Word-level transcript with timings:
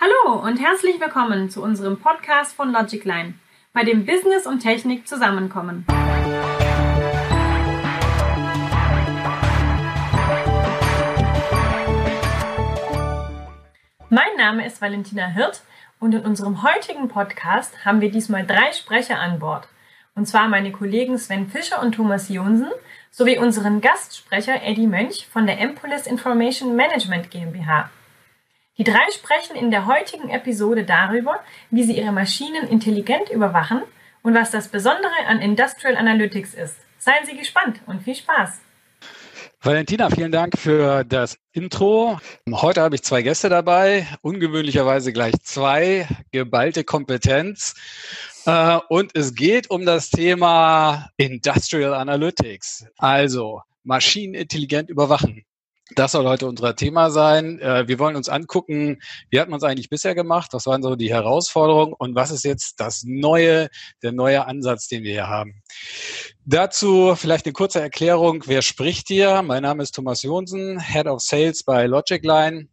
Hallo 0.00 0.38
und 0.46 0.58
herzlich 0.58 1.00
willkommen 1.00 1.50
zu 1.50 1.60
unserem 1.60 1.98
Podcast 1.98 2.54
von 2.54 2.70
Logicline, 2.70 3.34
bei 3.72 3.82
dem 3.82 4.06
Business 4.06 4.46
und 4.46 4.60
Technik 4.60 5.08
zusammenkommen. 5.08 5.84
Mein 14.08 14.36
Name 14.36 14.64
ist 14.64 14.80
Valentina 14.80 15.26
Hirt 15.26 15.62
und 15.98 16.14
in 16.14 16.24
unserem 16.24 16.62
heutigen 16.62 17.08
Podcast 17.08 17.84
haben 17.84 18.00
wir 18.00 18.12
diesmal 18.12 18.46
drei 18.46 18.70
Sprecher 18.70 19.18
an 19.18 19.40
Bord. 19.40 19.66
Und 20.14 20.26
zwar 20.26 20.46
meine 20.46 20.70
Kollegen 20.70 21.18
Sven 21.18 21.48
Fischer 21.48 21.82
und 21.82 21.96
Thomas 21.96 22.28
Jonsen 22.28 22.70
sowie 23.10 23.38
unseren 23.38 23.80
Gastsprecher 23.80 24.62
Eddie 24.62 24.86
Mönch 24.86 25.26
von 25.26 25.48
der 25.48 25.58
Empolis 25.58 26.06
Information 26.06 26.76
Management 26.76 27.32
GmbH. 27.32 27.90
Die 28.78 28.84
drei 28.84 29.10
sprechen 29.12 29.56
in 29.56 29.72
der 29.72 29.86
heutigen 29.86 30.30
Episode 30.30 30.84
darüber, 30.84 31.40
wie 31.72 31.82
sie 31.82 31.98
ihre 31.98 32.12
Maschinen 32.12 32.68
intelligent 32.68 33.28
überwachen 33.28 33.82
und 34.22 34.34
was 34.34 34.52
das 34.52 34.68
Besondere 34.68 35.26
an 35.26 35.40
Industrial 35.40 35.96
Analytics 35.96 36.54
ist. 36.54 36.76
Seien 36.96 37.26
Sie 37.26 37.36
gespannt 37.36 37.80
und 37.86 38.04
viel 38.04 38.14
Spaß! 38.14 38.60
Valentina, 39.60 40.08
vielen 40.10 40.30
Dank 40.30 40.56
für 40.56 41.02
das 41.02 41.38
Intro. 41.50 42.20
Heute 42.48 42.82
habe 42.82 42.94
ich 42.94 43.02
zwei 43.02 43.22
Gäste 43.22 43.48
dabei, 43.48 44.06
ungewöhnlicherweise 44.20 45.12
gleich 45.12 45.34
zwei, 45.42 46.06
geballte 46.30 46.84
Kompetenz. 46.84 47.74
Äh, 48.46 48.78
und 48.88 49.10
es 49.16 49.34
geht 49.34 49.70
um 49.70 49.86
das 49.86 50.10
Thema 50.10 51.10
Industrial 51.16 51.94
Analytics, 51.94 52.86
also 52.96 53.62
Maschinen 53.82 54.34
intelligent 54.34 54.88
überwachen. 54.88 55.44
Das 55.94 56.12
soll 56.12 56.26
heute 56.26 56.46
unser 56.46 56.76
Thema 56.76 57.10
sein. 57.10 57.58
Äh, 57.60 57.88
wir 57.88 57.98
wollen 57.98 58.16
uns 58.16 58.28
angucken, 58.28 59.00
wie 59.30 59.40
hat 59.40 59.48
man 59.48 59.56
es 59.56 59.64
eigentlich 59.64 59.88
bisher 59.88 60.14
gemacht, 60.14 60.52
was 60.52 60.66
waren 60.66 60.82
so 60.82 60.96
die 60.96 61.10
Herausforderungen 61.10 61.94
und 61.94 62.14
was 62.14 62.30
ist 62.30 62.44
jetzt 62.44 62.78
das 62.80 63.04
neue, 63.06 63.68
der 64.02 64.12
neue 64.12 64.46
Ansatz, 64.46 64.88
den 64.88 65.02
wir 65.02 65.12
hier 65.12 65.28
haben. 65.28 65.62
Dazu 66.44 67.14
vielleicht 67.16 67.46
eine 67.46 67.52
kurze 67.52 67.80
Erklärung. 67.80 68.44
Wer 68.46 68.62
spricht 68.62 69.08
hier? 69.08 69.42
Mein 69.42 69.62
Name 69.62 69.82
ist 69.82 69.94
Thomas 69.94 70.22
Jonsen, 70.22 70.78
Head 70.78 71.06
of 71.06 71.20
Sales 71.20 71.62
bei 71.62 71.86
Logicline. 71.86 72.68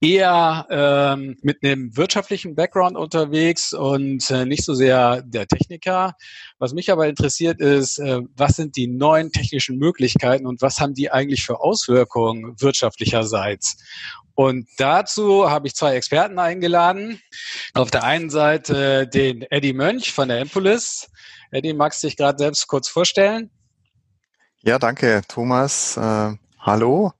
Eher 0.00 0.66
ähm, 0.70 1.36
mit 1.42 1.62
einem 1.62 1.96
wirtschaftlichen 1.96 2.54
Background 2.54 2.96
unterwegs 2.96 3.72
und 3.72 4.30
äh, 4.30 4.44
nicht 4.44 4.64
so 4.64 4.74
sehr 4.74 5.22
der 5.22 5.46
Techniker. 5.46 6.14
Was 6.58 6.72
mich 6.72 6.90
aber 6.90 7.08
interessiert 7.08 7.60
ist, 7.60 7.98
äh, 7.98 8.20
was 8.34 8.56
sind 8.56 8.76
die 8.76 8.86
neuen 8.86 9.32
technischen 9.32 9.78
Möglichkeiten 9.78 10.46
und 10.46 10.62
was 10.62 10.80
haben 10.80 10.94
die 10.94 11.10
eigentlich 11.10 11.44
für 11.44 11.60
Auswirkungen 11.60 12.60
wirtschaftlicherseits? 12.60 13.76
Und 14.34 14.68
dazu 14.76 15.50
habe 15.50 15.66
ich 15.66 15.74
zwei 15.74 15.96
Experten 15.96 16.38
eingeladen. 16.38 17.20
Auf 17.72 17.90
der 17.90 18.04
einen 18.04 18.28
Seite 18.28 19.08
den 19.08 19.42
Eddie 19.42 19.72
Mönch 19.72 20.12
von 20.12 20.28
der 20.28 20.40
Empolis. 20.40 21.08
Eddie, 21.50 21.72
magst 21.72 22.02
du 22.02 22.08
dich 22.08 22.18
gerade 22.18 22.38
selbst 22.38 22.66
kurz 22.66 22.86
vorstellen? 22.86 23.50
Ja, 24.60 24.78
danke, 24.78 25.22
Thomas. 25.26 25.96
Äh, 25.96 26.34
hallo 26.58 27.12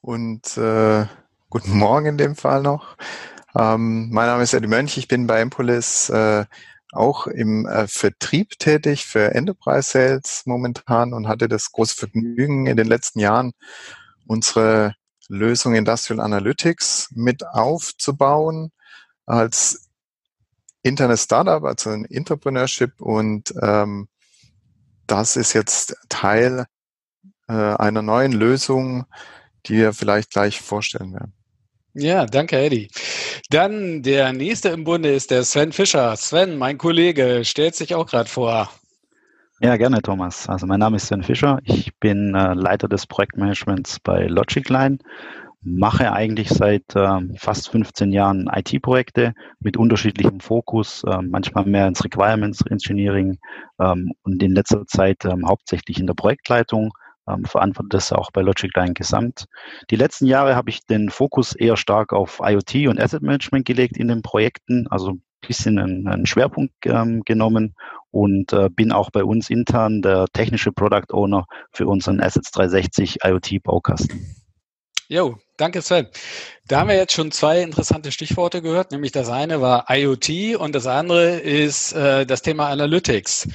und 0.00 0.56
äh, 0.56 1.06
guten 1.54 1.78
Morgen 1.78 2.06
in 2.06 2.18
dem 2.18 2.34
Fall 2.34 2.62
noch. 2.62 2.96
Ähm, 3.54 4.10
mein 4.10 4.26
Name 4.26 4.42
ist 4.42 4.54
Eddie 4.54 4.66
Mönch. 4.66 4.98
Ich 4.98 5.06
bin 5.06 5.28
bei 5.28 5.38
Empolis 5.40 6.10
äh, 6.10 6.46
auch 6.90 7.28
im 7.28 7.64
äh, 7.66 7.86
Vertrieb 7.86 8.58
tätig 8.58 9.06
für 9.06 9.32
Enterprise 9.36 9.88
Sales 9.88 10.42
momentan 10.46 11.12
und 11.12 11.28
hatte 11.28 11.46
das 11.46 11.70
große 11.70 11.94
Vergnügen 11.94 12.66
in 12.66 12.76
den 12.76 12.88
letzten 12.88 13.20
Jahren 13.20 13.52
unsere 14.26 14.96
Lösung 15.28 15.76
Industrial 15.76 16.18
Analytics 16.18 17.10
mit 17.12 17.46
aufzubauen 17.46 18.72
als 19.24 19.90
internes 20.82 21.22
Startup, 21.22 21.62
also 21.62 21.90
ein 21.90 22.04
Entrepreneurship 22.04 23.00
und 23.00 23.54
ähm, 23.62 24.08
das 25.06 25.36
ist 25.36 25.52
jetzt 25.52 25.94
Teil 26.08 26.66
äh, 27.46 27.52
einer 27.52 28.02
neuen 28.02 28.32
Lösung, 28.32 29.06
die 29.66 29.74
wir 29.74 29.92
vielleicht 29.92 30.32
gleich 30.32 30.60
vorstellen 30.60 31.12
werden. 31.12 31.32
Ja, 31.94 32.26
danke, 32.26 32.58
Eddie. 32.58 32.88
Dann 33.50 34.02
der 34.02 34.32
nächste 34.32 34.70
im 34.70 34.82
Bunde 34.82 35.10
ist 35.12 35.30
der 35.30 35.44
Sven 35.44 35.70
Fischer. 35.70 36.16
Sven, 36.16 36.58
mein 36.58 36.76
Kollege, 36.76 37.42
stellt 37.44 37.76
sich 37.76 37.94
auch 37.94 38.06
gerade 38.06 38.28
vor. 38.28 38.68
Ja, 39.60 39.76
gerne, 39.76 40.02
Thomas. 40.02 40.48
Also 40.48 40.66
mein 40.66 40.80
Name 40.80 40.96
ist 40.96 41.06
Sven 41.06 41.22
Fischer. 41.22 41.60
Ich 41.62 41.94
bin 42.00 42.34
äh, 42.34 42.54
Leiter 42.54 42.88
des 42.88 43.06
Projektmanagements 43.06 44.00
bei 44.00 44.26
Logicline. 44.26 44.98
Mache 45.62 46.12
eigentlich 46.12 46.48
seit 46.48 46.96
äh, 46.96 47.20
fast 47.36 47.70
15 47.70 48.10
Jahren 48.10 48.50
IT-Projekte 48.52 49.32
mit 49.60 49.76
unterschiedlichem 49.76 50.40
Fokus, 50.40 51.04
äh, 51.04 51.22
manchmal 51.22 51.64
mehr 51.64 51.86
ins 51.86 52.04
Requirements 52.04 52.62
Engineering 52.68 53.38
ähm, 53.80 54.12
und 54.24 54.42
in 54.42 54.52
letzter 54.52 54.84
Zeit 54.86 55.24
ähm, 55.24 55.46
hauptsächlich 55.46 56.00
in 56.00 56.08
der 56.08 56.14
Projektleitung 56.14 56.92
ähm, 57.28 57.44
verantworte 57.44 57.88
das 57.90 58.12
auch 58.12 58.30
bei 58.30 58.42
Logicline 58.42 58.94
Gesamt. 58.94 59.46
Die 59.90 59.96
letzten 59.96 60.26
Jahre 60.26 60.56
habe 60.56 60.70
ich 60.70 60.84
den 60.86 61.10
Fokus 61.10 61.54
eher 61.54 61.76
stark 61.76 62.12
auf 62.12 62.40
IoT 62.42 62.88
und 62.88 63.00
Asset 63.00 63.22
Management 63.22 63.66
gelegt 63.66 63.96
in 63.96 64.08
den 64.08 64.22
Projekten, 64.22 64.86
also 64.88 65.12
ein 65.12 65.22
bisschen 65.46 65.78
einen, 65.78 66.06
einen 66.08 66.26
Schwerpunkt 66.26 66.74
ähm, 66.84 67.22
genommen 67.24 67.74
und 68.10 68.52
äh, 68.52 68.68
bin 68.70 68.92
auch 68.92 69.10
bei 69.10 69.24
uns 69.24 69.50
intern 69.50 70.02
der 70.02 70.26
technische 70.32 70.72
Product 70.72 71.12
Owner 71.12 71.46
für 71.72 71.86
unseren 71.86 72.20
Assets 72.20 72.50
360 72.52 73.18
IoT 73.24 73.62
Baukasten. 73.62 74.36
Jo, 75.08 75.36
danke 75.58 75.82
Sven. 75.82 76.06
Da 76.66 76.80
haben 76.80 76.88
wir 76.88 76.96
jetzt 76.96 77.12
schon 77.12 77.30
zwei 77.30 77.60
interessante 77.60 78.10
Stichworte 78.10 78.62
gehört, 78.62 78.90
nämlich 78.90 79.12
das 79.12 79.28
eine 79.28 79.60
war 79.60 79.86
IoT 79.90 80.56
und 80.58 80.74
das 80.74 80.86
andere 80.86 81.36
ist 81.36 81.92
äh, 81.92 82.24
das 82.24 82.40
Thema 82.40 82.68
Analytics. 82.68 83.48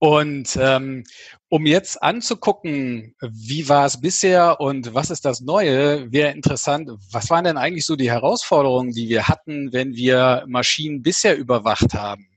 Und 0.00 0.56
ähm, 0.60 1.04
um 1.50 1.64
jetzt 1.64 2.02
anzugucken, 2.02 3.14
wie 3.20 3.68
war 3.68 3.86
es 3.86 4.00
bisher 4.00 4.60
und 4.60 4.94
was 4.94 5.10
ist 5.10 5.24
das 5.24 5.40
Neue, 5.40 6.12
wäre 6.12 6.32
interessant, 6.32 6.90
was 7.10 7.30
waren 7.30 7.44
denn 7.44 7.56
eigentlich 7.56 7.86
so 7.86 7.96
die 7.96 8.10
Herausforderungen, 8.10 8.92
die 8.92 9.08
wir 9.08 9.28
hatten, 9.28 9.72
wenn 9.72 9.94
wir 9.94 10.44
Maschinen 10.46 11.02
bisher 11.02 11.36
überwacht 11.36 11.94
haben? 11.94 12.28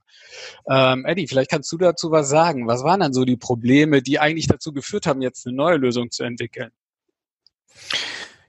Ähm, 0.70 1.06
Eddie, 1.06 1.28
vielleicht 1.28 1.52
kannst 1.52 1.72
du 1.72 1.78
dazu 1.78 2.12
was 2.12 2.30
sagen. 2.30 2.68
Was 2.68 2.84
waren 2.84 3.02
dann 3.02 3.14
so 3.14 3.26
die 3.26 3.38
Probleme, 3.38 4.02
die 4.02 4.20
eigentlich 4.20 4.48
dazu 4.48 4.72
geführt 4.72 5.06
haben, 5.06 5.22
jetzt 5.22 5.46
eine 5.46 5.56
neue 5.56 5.78
Lösung 5.78 6.10
zu 6.10 6.24
entwickeln? 6.24 6.72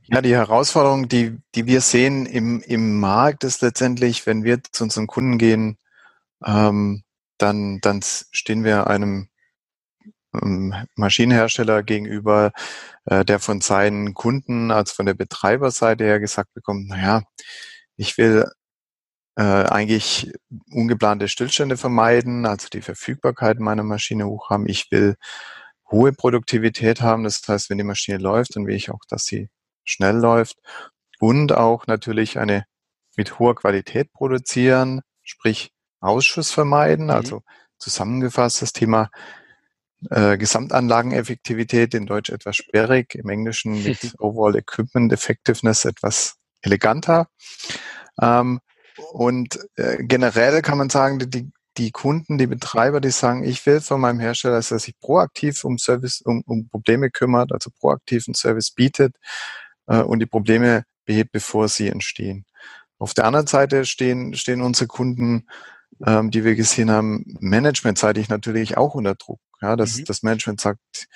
Ja, 0.06 0.20
die 0.20 0.34
Herausforderung, 0.34 1.08
die, 1.08 1.38
die 1.54 1.66
wir 1.66 1.80
sehen 1.80 2.26
im, 2.26 2.60
im 2.60 3.00
Markt, 3.00 3.44
ist 3.44 3.62
letztendlich, 3.62 4.26
wenn 4.26 4.44
wir 4.44 4.62
zu 4.62 4.84
unseren 4.84 5.06
Kunden 5.06 5.38
gehen, 5.38 5.78
ähm, 6.44 7.02
dann, 7.38 7.80
dann 7.80 8.00
stehen 8.02 8.64
wir 8.64 8.86
einem 8.88 9.28
Maschinenhersteller 10.32 11.82
gegenüber, 11.82 12.52
äh, 13.04 13.24
der 13.24 13.38
von 13.38 13.60
seinen 13.60 14.14
Kunden, 14.14 14.70
also 14.70 14.94
von 14.94 15.06
der 15.06 15.14
Betreiberseite 15.14 16.04
her 16.04 16.20
gesagt 16.20 16.54
bekommt, 16.54 16.88
naja, 16.88 17.22
ich 17.96 18.16
will 18.18 18.46
äh, 19.36 19.42
eigentlich 19.42 20.32
ungeplante 20.70 21.28
Stillstände 21.28 21.76
vermeiden, 21.76 22.46
also 22.46 22.68
die 22.68 22.82
Verfügbarkeit 22.82 23.60
meiner 23.60 23.82
Maschine 23.82 24.26
hoch 24.26 24.50
haben. 24.50 24.68
Ich 24.68 24.90
will 24.90 25.16
hohe 25.90 26.12
Produktivität 26.12 27.00
haben. 27.02 27.24
Das 27.24 27.42
heißt, 27.46 27.70
wenn 27.70 27.78
die 27.78 27.84
Maschine 27.84 28.18
läuft, 28.18 28.56
dann 28.56 28.66
will 28.66 28.74
ich 28.74 28.90
auch, 28.90 29.00
dass 29.08 29.24
sie 29.24 29.48
schnell 29.84 30.16
läuft 30.16 30.56
und 31.20 31.52
auch 31.52 31.86
natürlich 31.86 32.38
eine 32.38 32.64
mit 33.16 33.38
hoher 33.38 33.54
Qualität 33.54 34.12
produzieren, 34.12 35.02
sprich 35.22 35.72
Ausschuss 36.00 36.50
vermeiden. 36.50 37.06
Mhm. 37.06 37.10
Also 37.10 37.42
zusammengefasst 37.78 38.62
das 38.62 38.72
Thema 38.72 39.10
äh, 40.10 40.36
Gesamtanlageneffektivität 40.36 41.94
in 41.94 42.06
Deutsch 42.06 42.30
etwas 42.30 42.56
sperrig, 42.56 43.14
im 43.14 43.28
Englischen 43.28 43.82
mit 43.82 44.14
Overall 44.18 44.56
Equipment 44.56 45.12
Effectiveness 45.12 45.84
etwas 45.84 46.36
eleganter. 46.62 47.28
Ähm, 48.20 48.60
und 49.12 49.58
äh, 49.76 50.02
generell 50.02 50.62
kann 50.62 50.78
man 50.78 50.90
sagen, 50.90 51.18
die, 51.18 51.50
die 51.78 51.90
Kunden, 51.90 52.38
die 52.38 52.46
Betreiber, 52.46 53.00
die 53.00 53.10
sagen, 53.10 53.44
ich 53.44 53.64
will 53.64 53.80
von 53.80 54.00
meinem 54.00 54.20
Hersteller, 54.20 54.56
dass 54.56 54.70
er 54.70 54.78
sich 54.78 54.98
proaktiv 55.00 55.64
um 55.64 55.78
Service, 55.78 56.20
um, 56.20 56.42
um 56.46 56.68
Probleme 56.68 57.10
kümmert, 57.10 57.52
also 57.52 57.70
proaktiven 57.70 58.34
Service 58.34 58.70
bietet 58.70 59.16
äh, 59.86 60.02
und 60.02 60.20
die 60.20 60.26
Probleme 60.26 60.84
behebt, 61.04 61.32
bevor 61.32 61.68
sie 61.68 61.88
entstehen. 61.88 62.44
Auf 62.98 63.14
der 63.14 63.24
anderen 63.24 63.46
Seite 63.46 63.84
stehen, 63.84 64.34
stehen 64.34 64.62
unsere 64.62 64.86
Kunden 64.86 65.46
ähm, 66.06 66.30
die 66.30 66.44
wir 66.44 66.54
gesehen 66.54 66.90
haben, 66.90 67.24
managementseitig 67.40 68.28
natürlich 68.28 68.76
auch 68.76 68.94
unter 68.94 69.14
Druck. 69.14 69.40
Ja, 69.62 69.76
dass 69.76 69.98
mhm. 69.98 70.04
das 70.04 70.22
Management 70.22 70.60
sagt, 70.60 71.08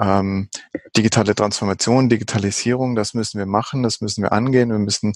ähm, 0.00 0.48
digitale 0.96 1.34
Transformation, 1.34 2.08
Digitalisierung, 2.08 2.94
das 2.94 3.12
müssen 3.12 3.38
wir 3.38 3.46
machen, 3.46 3.82
das 3.82 4.00
müssen 4.00 4.22
wir 4.22 4.32
angehen. 4.32 4.70
Wir 4.70 4.78
müssen 4.78 5.14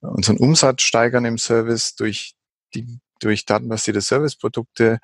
unseren 0.00 0.38
Umsatz 0.38 0.82
steigern 0.82 1.24
im 1.24 1.38
Service 1.38 1.96
durch 1.96 2.34
die 2.74 3.00
durch 3.22 3.44
datenbasierte 3.44 4.00
Serviceprodukte. 4.00 4.98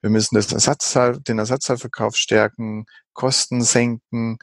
Wir 0.00 0.10
müssen 0.10 0.34
das 0.34 0.52
Ersatzteil, 0.52 1.18
den 1.20 1.38
Ersatzteilverkauf 1.38 2.16
stärken, 2.16 2.86
Kosten 3.14 3.62
senken. 3.62 4.38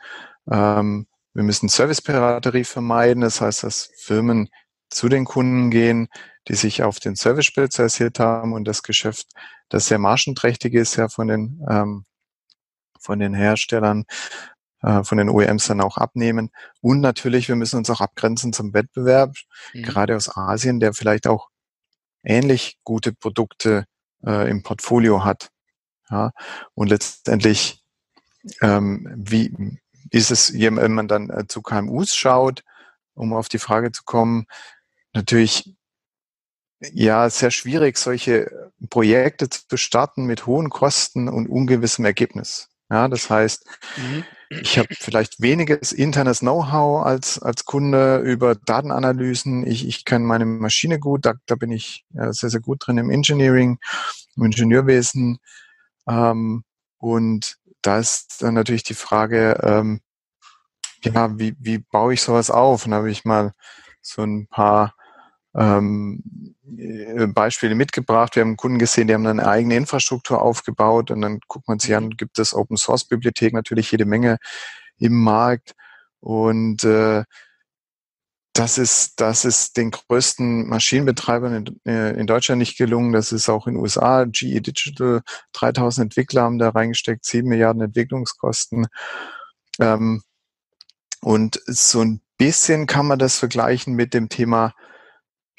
Ähm, 0.52 1.08
wir 1.34 1.44
müssen 1.44 1.70
Servicepiraterie 1.70 2.64
vermeiden. 2.64 3.22
Das 3.22 3.42
heißt, 3.42 3.64
dass 3.64 3.92
Firmen 3.98 4.50
zu 4.90 5.08
den 5.08 5.26
Kunden 5.26 5.70
gehen, 5.70 6.08
die 6.48 6.56
sich 6.56 6.84
auf 6.84 7.00
den 7.00 7.16
Service 7.16 7.46
spezialisiert 7.46 8.20
haben 8.20 8.54
und 8.54 8.66
das 8.68 8.84
Geschäft, 8.84 9.28
das 9.70 9.86
sehr 9.86 10.00
margenträchtig 10.00 10.74
ist, 10.74 10.96
ja 10.96 11.08
von 11.08 11.28
den, 11.28 11.64
ähm, 11.70 12.06
von 13.02 13.20
den 13.20 13.34
Herstellern, 13.34 14.06
äh, 14.82 15.04
von 15.04 15.18
den 15.18 15.30
OEMs 15.30 15.68
dann 15.68 15.82
auch 15.82 15.98
abnehmen. 15.98 16.52
Und 16.82 17.02
natürlich, 17.02 17.48
wir 17.48 17.56
müssen 17.56 17.78
uns 17.78 17.90
auch 17.90 18.02
abgrenzen 18.02 18.54
zum 18.54 18.74
Wettbewerb, 18.74 19.36
mhm. 19.74 19.84
gerade 19.84 20.16
aus 20.16 20.36
Asien, 20.36 20.80
der 20.80 20.94
vielleicht 20.94 21.28
auch 21.28 21.50
ähnlich 22.24 22.80
gute 22.84 23.14
Produkte 23.14 23.86
äh, 24.26 24.50
im 24.50 24.64
Portfolio 24.64 25.24
hat. 25.24 25.50
Ja, 26.10 26.32
und 26.74 26.90
letztendlich, 26.90 27.82
ähm, 28.62 29.08
wie 29.16 29.80
ist 30.10 30.32
es, 30.32 30.54
wenn 30.54 30.94
man 30.94 31.08
dann 31.08 31.30
äh, 31.30 31.48
zu 31.48 31.62
KMUs 31.62 32.16
schaut, 32.16 32.64
um 33.14 33.34
auf 33.34 33.50
die 33.50 33.60
Frage 33.60 33.92
zu 33.92 34.04
kommen, 34.04 34.46
natürlich 35.14 35.74
ja 36.82 37.30
sehr 37.30 37.52
schwierig, 37.52 37.98
solche 37.98 38.72
Projekte 38.90 39.50
zu 39.50 39.78
starten 39.78 40.26
mit 40.26 40.48
hohen 40.48 40.70
Kosten 40.70 41.30
und 41.30 41.48
ungewissem 41.48 42.06
Ergebnis. 42.06 42.71
Ja, 42.92 43.08
das 43.08 43.30
heißt, 43.30 43.66
mhm. 43.96 44.26
ich 44.50 44.78
habe 44.78 44.90
vielleicht 44.92 45.42
weniges 45.42 45.94
internes 45.94 46.40
Know-how 46.40 47.06
als, 47.06 47.42
als 47.42 47.64
Kunde 47.64 48.18
über 48.18 48.54
Datenanalysen. 48.56 49.66
Ich, 49.66 49.88
ich 49.88 50.04
kenne 50.04 50.26
meine 50.26 50.46
Maschine 50.46 51.00
gut, 51.00 51.26
da, 51.26 51.36
da 51.46 51.56
bin 51.56 51.72
ich 51.72 52.06
ja, 52.10 52.34
sehr, 52.34 52.50
sehr 52.50 52.60
gut 52.60 52.86
drin 52.86 52.98
im 52.98 53.10
Engineering, 53.10 53.80
im 54.36 54.44
Ingenieurwesen. 54.44 55.40
Ähm, 56.06 56.66
und 56.98 57.56
da 57.82 57.98
ist 57.98 58.44
dann 58.44 58.56
natürlich 58.56 58.84
die 58.84 58.94
Frage, 58.94 59.58
ähm, 59.64 60.02
ja, 61.06 61.40
wie, 61.40 61.56
wie 61.60 61.78
baue 61.78 62.14
ich 62.14 62.22
sowas 62.22 62.52
auf? 62.52 62.84
Und 62.84 62.92
da 62.92 62.98
habe 62.98 63.10
ich 63.10 63.24
mal 63.24 63.54
so 64.02 64.24
ein 64.24 64.48
paar 64.48 64.96
ähm, 65.56 66.56
äh, 66.78 67.28
Beispiele 67.28 67.76
mitgebracht. 67.76 68.36
Wir 68.36 68.42
haben 68.42 68.58
Kunden 68.58 68.80
gesehen, 68.80 69.08
die 69.08 69.14
haben 69.14 69.24
dann 69.24 69.40
eine 69.40 69.50
eigene 69.50 69.76
Infrastruktur 69.76 70.42
aufgebaut 70.42 71.12
und 71.12 71.22
dann 71.22 71.40
guckt 71.48 71.68
man 71.68 71.80
sich 71.80 71.96
an, 71.96 72.06
mhm. 72.06 72.18
gibt 72.18 72.40
es 72.40 72.54
Open 72.54 72.78
Source 72.78 73.06
Bibliothek 73.06 73.54
natürlich 73.54 73.92
jede 73.92 74.06
Menge 74.06 74.38
im 74.98 75.22
Markt 75.22 75.74
und 76.20 76.84
äh, 76.84 77.24
das 78.54 78.78
ist, 78.78 79.22
das 79.22 79.46
ist 79.46 79.78
den 79.78 79.92
größten 79.92 80.68
Maschinenbetreibern 80.68 81.56
in, 81.56 81.80
äh, 81.86 82.12
in 82.20 82.28
Deutschland 82.28 82.60
nicht 82.60 82.78
gelungen. 82.78 83.14
Das 83.14 83.32
ist 83.32 83.48
auch 83.48 83.66
in 83.66 83.76
den 83.76 83.82
USA. 83.82 84.26
GE 84.26 84.60
Digital, 84.60 85.22
3000 85.54 86.06
Entwickler 86.06 86.44
haben 86.44 86.60
da 86.60 86.70
reingesteckt, 86.70 87.24
7 87.24 87.48
Milliarden 87.48 87.82
Entwicklungskosten. 87.82 88.88
Ähm, 89.80 90.22
und 91.22 91.62
so 91.66 92.02
ein 92.02 92.22
bisschen 92.38 92.88
kann 92.88 93.08
man 93.08 93.20
das 93.20 93.38
vergleichen 93.38 93.94
mit 93.94 94.14
dem 94.14 94.28
Thema 94.28 94.74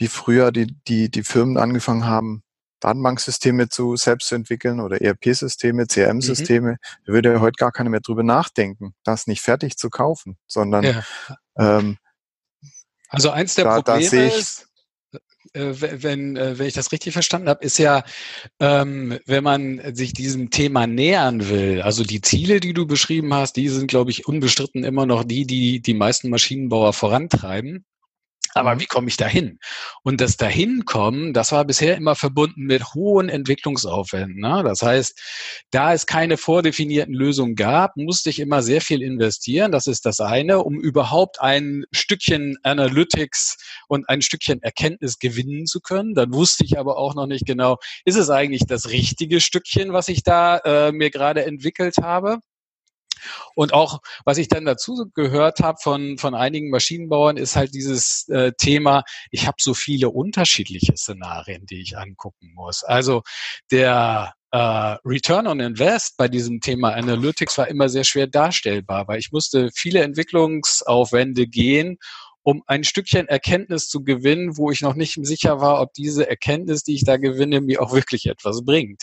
wie 0.03 0.09
früher 0.09 0.51
die, 0.51 0.67
die, 0.89 1.11
die 1.11 1.23
Firmen 1.23 1.57
angefangen 1.59 2.07
haben, 2.07 2.43
Datenbanksysteme 2.81 3.69
zu 3.69 3.95
selbst 3.95 4.27
zu 4.27 4.35
entwickeln 4.35 4.81
oder 4.81 5.01
ERP-Systeme, 5.01 5.87
CRM-Systeme, 5.87 6.73
mhm. 6.73 6.77
da 7.07 7.13
würde 7.13 7.33
ja 7.33 7.41
heute 7.41 7.57
gar 7.57 7.71
keiner 7.71 7.89
mehr 7.89 8.01
drüber 8.01 8.25
nachdenken, 8.25 8.95
das 9.05 9.29
nicht 9.29 9.43
fertig 9.43 9.77
zu 9.77 9.91
kaufen, 9.91 10.37
sondern 10.49 10.83
ja. 10.83 11.05
ähm, 11.57 11.99
also 13.09 13.31
eins 13.31 13.55
der 13.55 13.65
da, 13.65 13.81
Probleme 13.81 14.11
da 14.11 14.37
ist, 14.37 14.67
äh, 15.53 15.73
wenn, 16.03 16.37
äh, 16.37 16.59
wenn 16.59 16.67
ich 16.67 16.75
das 16.75 16.91
richtig 16.91 17.13
verstanden 17.13 17.49
habe, 17.49 17.65
ist 17.65 17.79
ja, 17.79 18.03
ähm, 18.59 19.21
wenn 19.27 19.45
man 19.45 19.95
sich 19.95 20.15
diesem 20.15 20.51
Thema 20.51 20.89
nähern 20.89 21.49
will, 21.49 21.83
also 21.83 22.03
die 22.03 22.23
Ziele, 22.23 22.59
die 22.59 22.73
du 22.73 22.87
beschrieben 22.87 23.33
hast, 23.33 23.53
die 23.53 23.69
sind, 23.69 23.87
glaube 23.87 24.11
ich, 24.11 24.27
unbestritten 24.27 24.83
immer 24.83 25.07
noch 25.07 25.23
die, 25.23 25.47
die 25.47 25.81
die 25.81 25.95
meisten 25.95 26.29
Maschinenbauer 26.31 26.93
vorantreiben. 26.93 27.85
Aber 28.55 28.75
mhm. 28.75 28.81
wie 28.81 28.87
komme 28.87 29.09
ich 29.09 29.17
dahin? 29.17 29.59
Und 30.03 30.21
das 30.21 30.37
Dahinkommen, 30.37 31.33
das 31.33 31.53
war 31.53 31.65
bisher 31.65 31.97
immer 31.97 32.15
verbunden 32.15 32.65
mit 32.65 32.95
hohen 32.95 33.29
Entwicklungsaufwänden. 33.29 34.41
Ne? 34.41 34.63
Das 34.65 34.83
heißt, 34.83 35.21
da 35.71 35.93
es 35.93 36.07
keine 36.07 36.37
vordefinierten 36.37 37.15
Lösungen 37.15 37.57
gab, 37.57 37.97
musste 37.97 38.31
ich 38.31 38.41
immer 38.41 38.63
sehr 38.63 38.81
viel 38.81 39.03
investieren. 39.03 39.73
Das 39.73 39.87
ist 39.87 40.05
das 40.07 40.21
eine, 40.21 40.63
um 40.63 40.81
überhaupt 40.81 41.41
ein 41.41 41.85
Stückchen 41.93 42.57
Analytics 42.63 43.57
und 43.89 44.09
ein 44.09 44.23
Stückchen 44.23 44.63
Erkenntnis 44.63 45.19
gewinnen 45.19 45.67
zu 45.67 45.81
können. 45.81 46.15
Dann 46.15 46.33
wusste 46.33 46.65
ich 46.65 46.79
aber 46.79 46.99
auch 46.99 47.15
noch 47.15 47.27
nicht 47.27 47.47
genau, 47.47 47.79
ist 48.05 48.17
es 48.17 48.31
eigentlich 48.31 48.63
das 48.67 48.91
richtige 48.91 49.41
Stückchen, 49.41 49.93
was 49.93 50.09
ich 50.09 50.23
da 50.23 50.59
äh, 50.59 50.93
mir 50.93 51.11
gerade 51.11 51.45
entwickelt 51.45 51.97
habe? 52.03 52.39
Und 53.55 53.73
auch, 53.73 54.01
was 54.25 54.39
ich 54.39 54.49
dann 54.49 54.65
dazu 54.65 55.11
gehört 55.15 55.61
habe 55.61 55.79
von, 55.81 56.19
von 56.19 56.35
einigen 56.35 56.71
Maschinenbauern, 56.71 57.37
ist 57.37 57.57
halt 57.57 57.75
dieses 57.75 58.29
äh, 58.29 58.53
Thema, 58.59 59.03
ich 59.31 59.47
habe 59.47 59.57
so 59.61 59.75
viele 59.75 60.11
unterschiedliche 60.11 60.97
Szenarien, 60.97 61.67
die 61.67 61.81
ich 61.81 61.97
angucken 61.97 62.53
muss. 62.55 62.83
Also 62.85 63.23
der 63.71 64.35
äh, 64.53 64.97
Return 65.05 65.47
on 65.47 65.61
Invest 65.61 66.17
bei 66.17 66.29
diesem 66.29 66.61
Thema 66.61 66.93
Analytics 66.93 67.57
war 67.59 67.69
immer 67.69 67.89
sehr 67.89 68.05
schwer 68.05 68.27
darstellbar, 68.27 69.09
weil 69.09 69.19
ich 69.19 69.33
musste 69.33 69.71
viele 69.75 70.03
Entwicklungsaufwände 70.03 71.47
gehen, 71.47 71.99
um 72.43 72.63
ein 72.67 72.85
Stückchen 72.85 73.29
Erkenntnis 73.29 73.89
zu 73.89 74.03
gewinnen, 74.03 74.57
wo 74.57 74.71
ich 74.71 74.81
noch 74.83 74.95
nicht 74.95 75.19
sicher 75.23 75.61
war, 75.61 75.81
ob 75.81 75.93
diese 75.95 76.29
Erkenntnis, 76.29 76.83
die 76.83 76.95
ich 76.95 77.05
da 77.05 77.17
gewinne, 77.17 77.61
mir 77.61 77.81
auch 77.81 77.93
wirklich 77.93 78.27
etwas 78.27 78.65
bringt. 78.65 79.03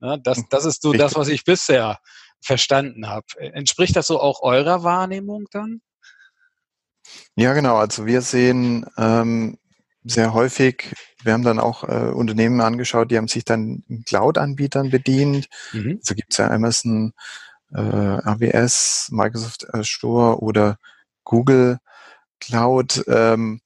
Ja, 0.00 0.16
das, 0.16 0.42
das 0.50 0.64
ist 0.64 0.82
so 0.82 0.92
das, 0.92 1.14
was 1.14 1.28
ich 1.28 1.44
bisher 1.44 1.98
verstanden 2.40 3.08
habe. 3.08 3.26
Entspricht 3.38 3.96
das 3.96 4.06
so 4.06 4.20
auch 4.20 4.42
eurer 4.42 4.82
Wahrnehmung 4.82 5.46
dann? 5.50 5.80
Ja, 7.36 7.54
genau. 7.54 7.76
Also 7.76 8.06
wir 8.06 8.22
sehen 8.22 8.86
ähm, 8.96 9.58
sehr 10.04 10.32
häufig, 10.32 10.94
wir 11.22 11.32
haben 11.32 11.42
dann 11.42 11.58
auch 11.58 11.84
äh, 11.84 12.10
Unternehmen 12.12 12.60
angeschaut, 12.60 13.10
die 13.10 13.16
haben 13.16 13.28
sich 13.28 13.44
dann 13.44 13.84
Cloud-Anbietern 14.06 14.90
bedient. 14.90 15.48
Mhm. 15.72 15.98
So 16.02 16.14
gibt 16.14 16.32
es 16.32 16.38
ja 16.38 16.50
Amazon, 16.50 17.12
äh, 17.74 17.80
AWS, 17.80 19.08
Microsoft 19.10 19.72
Azure 19.74 20.40
oder 20.40 20.78
Google 21.24 21.78
Cloud. 22.40 23.04
Ähm, 23.08 23.60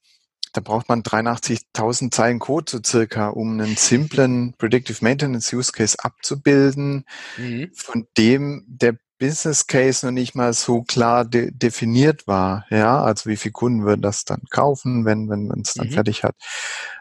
da 0.53 0.61
braucht 0.61 0.87
man 0.87 1.01
83.000 1.01 2.11
Zeilen 2.11 2.39
Code 2.39 2.71
so 2.71 2.79
circa, 2.83 3.29
um 3.29 3.59
einen 3.59 3.75
simplen 3.75 4.53
Predictive 4.57 4.99
Maintenance 5.01 5.51
Use 5.51 5.71
Case 5.71 5.97
abzubilden, 5.99 7.05
mhm. 7.37 7.71
von 7.73 8.07
dem 8.17 8.63
der 8.67 8.95
Business 9.19 9.67
Case 9.67 10.05
noch 10.05 10.11
nicht 10.11 10.35
mal 10.35 10.53
so 10.53 10.83
klar 10.83 11.25
de 11.25 11.49
definiert 11.51 12.27
war. 12.27 12.65
Ja, 12.69 13.01
also 13.01 13.29
wie 13.29 13.37
viele 13.37 13.53
Kunden 13.53 13.85
würden 13.85 14.01
das 14.01 14.25
dann 14.25 14.41
kaufen, 14.49 15.05
wenn, 15.05 15.29
wenn 15.29 15.47
man 15.47 15.61
es 15.61 15.73
dann 15.73 15.87
mhm. 15.87 15.93
fertig 15.93 16.23
hat. 16.23 16.35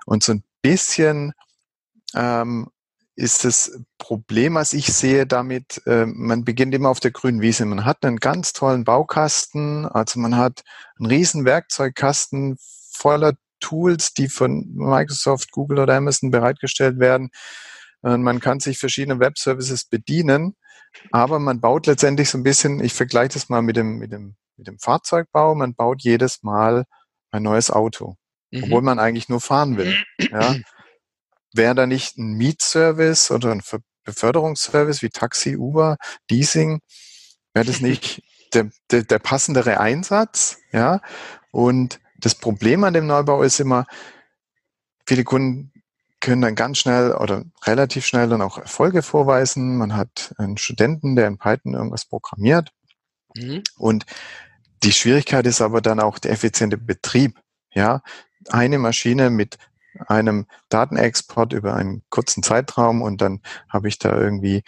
Und 0.06 0.22
so 0.22 0.32
ein 0.32 0.44
bisschen 0.62 1.32
ähm, 2.14 2.68
ist 3.16 3.44
das 3.44 3.78
Problem, 3.98 4.54
was 4.54 4.72
ich 4.72 4.92
sehe 4.92 5.26
damit, 5.26 5.82
äh, 5.86 6.06
man 6.06 6.44
beginnt 6.44 6.74
immer 6.74 6.88
auf 6.88 7.00
der 7.00 7.10
grünen 7.10 7.40
Wiese. 7.40 7.66
Man 7.66 7.84
hat 7.84 8.04
einen 8.04 8.18
ganz 8.18 8.52
tollen 8.52 8.84
Baukasten, 8.84 9.86
also 9.86 10.18
man 10.20 10.36
hat 10.36 10.62
einen 10.98 11.06
riesen 11.06 11.44
Werkzeugkasten 11.44 12.56
voller 13.02 13.34
Tools, 13.60 14.14
die 14.14 14.28
von 14.28 14.66
Microsoft, 14.74 15.52
Google 15.52 15.80
oder 15.80 15.96
Amazon 15.96 16.30
bereitgestellt 16.30 16.98
werden. 16.98 17.30
Und 18.00 18.22
man 18.22 18.40
kann 18.40 18.60
sich 18.60 18.78
verschiedene 18.78 19.20
Web-Services 19.20 19.84
bedienen, 19.84 20.56
aber 21.10 21.38
man 21.38 21.60
baut 21.60 21.86
letztendlich 21.86 22.30
so 22.30 22.38
ein 22.38 22.42
bisschen, 22.42 22.82
ich 22.82 22.94
vergleiche 22.94 23.34
das 23.34 23.48
mal 23.48 23.62
mit 23.62 23.76
dem, 23.76 23.98
mit 23.98 24.12
dem, 24.12 24.36
mit 24.56 24.66
dem 24.66 24.78
Fahrzeugbau, 24.78 25.54
man 25.54 25.74
baut 25.74 26.02
jedes 26.02 26.42
Mal 26.42 26.84
ein 27.30 27.44
neues 27.44 27.70
Auto, 27.70 28.16
mhm. 28.50 28.64
obwohl 28.64 28.82
man 28.82 28.98
eigentlich 28.98 29.28
nur 29.28 29.40
fahren 29.40 29.76
will. 29.76 29.96
Ja. 30.18 30.56
Wäre 31.54 31.74
da 31.74 31.86
nicht 31.86 32.18
ein 32.18 32.32
Mietservice 32.34 33.30
oder 33.30 33.52
ein 33.52 33.62
Beförderungsservice 34.04 35.02
wie 35.02 35.10
Taxi, 35.10 35.56
Uber, 35.56 35.96
Leasing, 36.30 36.80
wäre 37.54 37.66
das 37.66 37.80
nicht 37.80 38.22
der, 38.54 38.70
der, 38.90 39.04
der 39.04 39.18
passendere 39.18 39.78
Einsatz, 39.78 40.58
ja. 40.72 41.00
Und 41.52 42.00
das 42.22 42.34
Problem 42.34 42.84
an 42.84 42.94
dem 42.94 43.06
Neubau 43.06 43.42
ist 43.42 43.60
immer, 43.60 43.86
viele 45.06 45.24
Kunden 45.24 45.72
können 46.20 46.42
dann 46.42 46.54
ganz 46.54 46.78
schnell 46.78 47.12
oder 47.12 47.44
relativ 47.64 48.06
schnell 48.06 48.28
dann 48.28 48.42
auch 48.42 48.56
Erfolge 48.56 49.02
vorweisen. 49.02 49.76
Man 49.76 49.96
hat 49.96 50.34
einen 50.38 50.56
Studenten, 50.56 51.16
der 51.16 51.26
in 51.26 51.36
Python 51.36 51.74
irgendwas 51.74 52.04
programmiert. 52.04 52.70
Mhm. 53.34 53.62
Und 53.76 54.06
die 54.84 54.92
Schwierigkeit 54.92 55.46
ist 55.46 55.60
aber 55.60 55.80
dann 55.80 56.00
auch 56.00 56.18
der 56.18 56.30
effiziente 56.30 56.78
Betrieb. 56.78 57.38
Ja, 57.74 58.02
eine 58.50 58.78
Maschine 58.78 59.30
mit 59.30 59.58
einem 60.06 60.46
Datenexport 60.68 61.52
über 61.52 61.74
einen 61.74 62.02
kurzen 62.08 62.42
Zeitraum 62.42 63.02
und 63.02 63.20
dann 63.20 63.40
habe 63.68 63.88
ich 63.88 63.98
da 63.98 64.16
irgendwie 64.16 64.62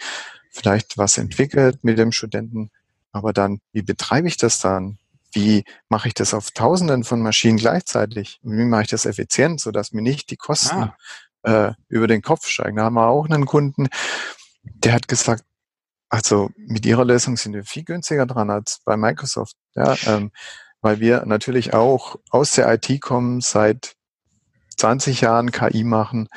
vielleicht 0.49 0.97
was 0.97 1.17
entwickelt 1.17 1.83
mit 1.83 1.97
dem 1.97 2.11
Studenten. 2.11 2.69
Aber 3.11 3.31
dann, 3.31 3.61
wie 3.71 3.81
betreibe 3.81 4.27
ich 4.27 4.37
das 4.37 4.59
dann? 4.59 4.97
Wie 5.35 5.65
mache 5.89 6.07
ich 6.07 6.13
das 6.13 6.33
auf 6.33 6.51
Tausenden 6.51 7.03
von 7.03 7.21
Maschinen 7.21 7.57
gleichzeitig? 7.57 8.39
Wie 8.41 8.63
mache 8.63 8.83
ich 8.83 8.87
das 8.87 9.05
effizient, 9.05 9.59
sodass 9.59 9.91
mir 9.91 10.01
nicht 10.01 10.31
die 10.31 10.37
Kosten 10.37 10.91
ah. 11.43 11.67
äh, 11.67 11.73
über 11.89 12.07
den 12.07 12.21
Kopf 12.21 12.47
steigen? 12.47 12.77
Da 12.77 12.85
haben 12.85 12.95
wir 12.95 13.07
auch 13.07 13.25
einen 13.25 13.45
Kunden, 13.45 13.87
der 14.63 14.93
hat 14.93 15.09
gesagt, 15.09 15.43
also 16.09 16.49
mit 16.55 16.85
ihrer 16.85 17.03
Lösung 17.03 17.35
sind 17.35 17.53
wir 17.53 17.65
viel 17.65 17.83
günstiger 17.83 18.25
dran 18.25 18.49
als 18.49 18.79
bei 18.85 18.95
Microsoft, 18.95 19.57
ja, 19.75 19.95
ähm, 20.05 20.31
weil 20.79 21.01
wir 21.01 21.25
natürlich 21.25 21.73
auch 21.73 22.15
aus 22.29 22.53
der 22.53 22.71
IT 22.73 23.01
kommen 23.01 23.41
seit 23.41 23.95
20 24.77 25.21
Jahren 25.21 25.51
KI 25.51 25.83
machen 25.83 26.29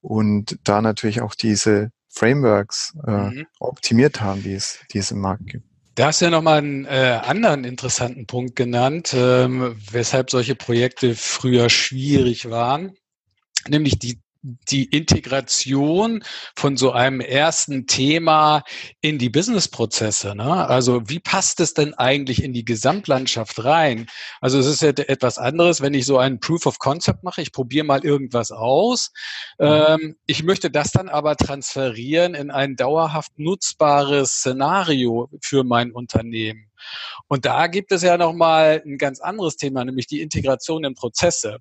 und 0.00 0.58
da 0.64 0.80
natürlich 0.80 1.20
auch 1.20 1.34
diese 1.34 1.90
Frameworks 2.08 2.96
äh, 3.06 3.10
mhm. 3.10 3.46
optimiert 3.58 4.22
haben, 4.22 4.42
die 4.42 4.54
es, 4.54 4.78
die 4.92 4.98
es 4.98 5.10
im 5.10 5.20
Markt 5.20 5.46
gibt. 5.46 5.66
Da 5.96 6.08
hast 6.08 6.20
du 6.20 6.26
ja 6.26 6.30
nochmal 6.30 6.58
einen 6.58 6.84
äh, 6.84 7.20
anderen 7.24 7.64
interessanten 7.64 8.26
Punkt 8.26 8.54
genannt, 8.54 9.14
ähm, 9.16 9.74
weshalb 9.90 10.28
solche 10.30 10.54
Projekte 10.54 11.14
früher 11.14 11.70
schwierig 11.70 12.50
waren, 12.50 12.92
nämlich 13.66 13.98
die 13.98 14.20
die 14.68 14.84
Integration 14.84 16.22
von 16.56 16.76
so 16.76 16.92
einem 16.92 17.20
ersten 17.20 17.86
Thema 17.86 18.62
in 19.00 19.18
die 19.18 19.28
Businessprozesse. 19.28 20.36
Ne? 20.36 20.68
Also 20.68 21.08
wie 21.08 21.18
passt 21.18 21.58
es 21.58 21.74
denn 21.74 21.94
eigentlich 21.94 22.42
in 22.42 22.52
die 22.52 22.64
Gesamtlandschaft 22.64 23.64
rein? 23.64 24.06
Also 24.40 24.58
es 24.58 24.66
ist 24.66 24.82
ja 24.82 24.90
etwas 24.90 25.38
anderes, 25.38 25.80
wenn 25.80 25.94
ich 25.94 26.06
so 26.06 26.18
einen 26.18 26.38
Proof 26.38 26.66
of 26.66 26.78
Concept 26.78 27.24
mache, 27.24 27.42
ich 27.42 27.52
probiere 27.52 27.84
mal 27.84 28.04
irgendwas 28.04 28.52
aus. 28.52 29.10
Mhm. 29.58 29.66
Ähm, 29.66 30.16
ich 30.26 30.44
möchte 30.44 30.70
das 30.70 30.92
dann 30.92 31.08
aber 31.08 31.36
transferieren 31.36 32.34
in 32.34 32.50
ein 32.52 32.76
dauerhaft 32.76 33.38
nutzbares 33.38 34.30
Szenario 34.30 35.28
für 35.42 35.64
mein 35.64 35.90
Unternehmen. 35.90 36.70
Und 37.26 37.44
da 37.46 37.66
gibt 37.66 37.90
es 37.90 38.02
ja 38.02 38.16
nochmal 38.16 38.82
ein 38.84 38.98
ganz 38.98 39.20
anderes 39.20 39.56
Thema, 39.56 39.84
nämlich 39.84 40.06
die 40.06 40.20
Integration 40.20 40.84
in 40.84 40.94
Prozesse. 40.94 41.58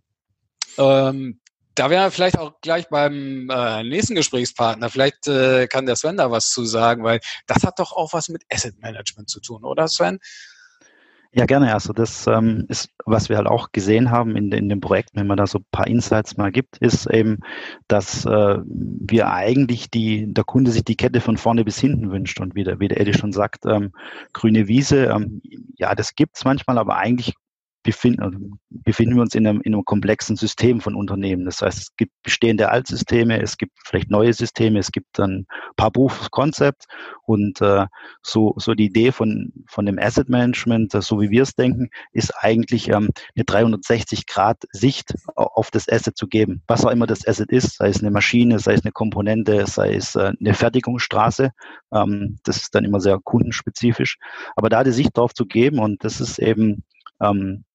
Ähm, 0.77 1.39
da 1.75 1.89
wären 1.89 2.03
wir 2.03 2.11
vielleicht 2.11 2.39
auch 2.39 2.59
gleich 2.61 2.87
beim 2.89 3.49
äh, 3.49 3.83
nächsten 3.83 4.15
Gesprächspartner. 4.15 4.89
Vielleicht 4.89 5.27
äh, 5.27 5.67
kann 5.67 5.85
der 5.85 5.95
Sven 5.95 6.17
da 6.17 6.31
was 6.31 6.49
zu 6.49 6.65
sagen, 6.65 7.03
weil 7.03 7.19
das 7.47 7.63
hat 7.63 7.79
doch 7.79 7.91
auch 7.91 8.13
was 8.13 8.29
mit 8.29 8.43
Asset 8.51 8.79
Management 8.79 9.29
zu 9.29 9.41
tun, 9.41 9.63
oder 9.63 9.87
Sven? 9.87 10.19
Ja, 11.37 11.45
gerne. 11.45 11.73
Also 11.73 11.91
das 11.91 12.27
ähm, 12.27 12.65
ist, 12.69 12.89
was 13.05 13.27
wir 13.27 13.35
halt 13.35 13.47
auch 13.47 13.73
gesehen 13.73 14.09
haben 14.09 14.37
in, 14.37 14.53
in 14.53 14.69
dem 14.69 14.79
Projekt, 14.79 15.09
wenn 15.15 15.27
man 15.27 15.35
da 15.35 15.45
so 15.47 15.59
ein 15.59 15.65
paar 15.69 15.85
Insights 15.85 16.37
mal 16.37 16.49
gibt, 16.49 16.77
ist 16.77 17.07
eben, 17.07 17.39
dass 17.89 18.25
äh, 18.25 18.57
wir 18.65 19.29
eigentlich 19.29 19.91
die, 19.91 20.33
der 20.33 20.45
Kunde 20.45 20.71
sich 20.71 20.85
die 20.85 20.95
Kette 20.95 21.19
von 21.19 21.35
vorne 21.35 21.65
bis 21.65 21.77
hinten 21.77 22.09
wünscht. 22.09 22.39
Und 22.39 22.55
wie 22.55 22.63
der, 22.63 22.79
wie 22.79 22.87
der 22.87 23.01
Eddie 23.01 23.13
schon 23.13 23.33
sagt, 23.33 23.65
ähm, 23.65 23.91
grüne 24.31 24.69
Wiese, 24.69 25.07
ähm, 25.07 25.41
ja, 25.77 25.93
das 25.93 26.15
gibt's 26.15 26.45
manchmal, 26.45 26.77
aber 26.77 26.95
eigentlich 26.95 27.33
befinden, 27.85 28.21
also 28.21 28.37
befinden 28.69 29.15
wir 29.15 29.21
uns 29.21 29.35
in 29.35 29.47
einem, 29.47 29.61
in 29.61 29.73
einem 29.73 29.85
komplexen 29.85 30.35
System 30.35 30.81
von 30.81 30.95
Unternehmen. 30.95 31.45
Das 31.45 31.61
heißt, 31.61 31.77
es 31.77 31.95
gibt 31.95 32.11
bestehende 32.23 32.69
Altsysteme, 32.69 33.39
es 33.41 33.57
gibt 33.57 33.73
vielleicht 33.85 34.09
neue 34.09 34.33
Systeme, 34.33 34.79
es 34.79 34.91
gibt 34.91 35.19
dann 35.19 35.41
ein 35.41 35.75
paar 35.77 35.91
Concept 36.31 36.85
und 37.25 37.61
äh, 37.61 37.85
so, 38.23 38.55
so 38.57 38.73
die 38.73 38.85
Idee 38.85 39.11
von, 39.11 39.53
von 39.67 39.85
dem 39.85 39.99
Asset 39.99 40.29
Management, 40.29 40.95
äh, 40.95 41.01
so 41.01 41.21
wie 41.21 41.29
wir 41.29 41.43
es 41.43 41.53
denken, 41.53 41.89
ist 42.11 42.33
eigentlich 42.39 42.89
ähm, 42.89 43.09
eine 43.35 43.45
360-Grad-Sicht 43.45 45.13
auf 45.35 45.69
das 45.69 45.87
Asset 45.87 46.17
zu 46.17 46.27
geben. 46.27 46.63
Was 46.67 46.85
auch 46.85 46.91
immer 46.91 47.07
das 47.07 47.25
Asset 47.27 47.51
ist, 47.51 47.77
sei 47.77 47.89
es 47.89 48.01
eine 48.01 48.11
Maschine, 48.11 48.57
sei 48.57 48.73
es 48.73 48.83
eine 48.83 48.91
Komponente, 48.91 49.67
sei 49.67 49.93
es 49.93 50.15
äh, 50.15 50.33
eine 50.39 50.55
Fertigungsstraße, 50.55 51.51
ähm, 51.93 52.39
das 52.43 52.57
ist 52.57 52.73
dann 52.73 52.83
immer 52.83 52.99
sehr 52.99 53.19
kundenspezifisch. 53.23 54.17
Aber 54.55 54.69
da 54.69 54.83
die 54.83 54.91
Sicht 54.91 55.15
drauf 55.15 55.35
zu 55.35 55.45
geben 55.45 55.77
und 55.77 56.03
das 56.03 56.19
ist 56.19 56.39
eben 56.39 56.83
ähm, 57.21 57.63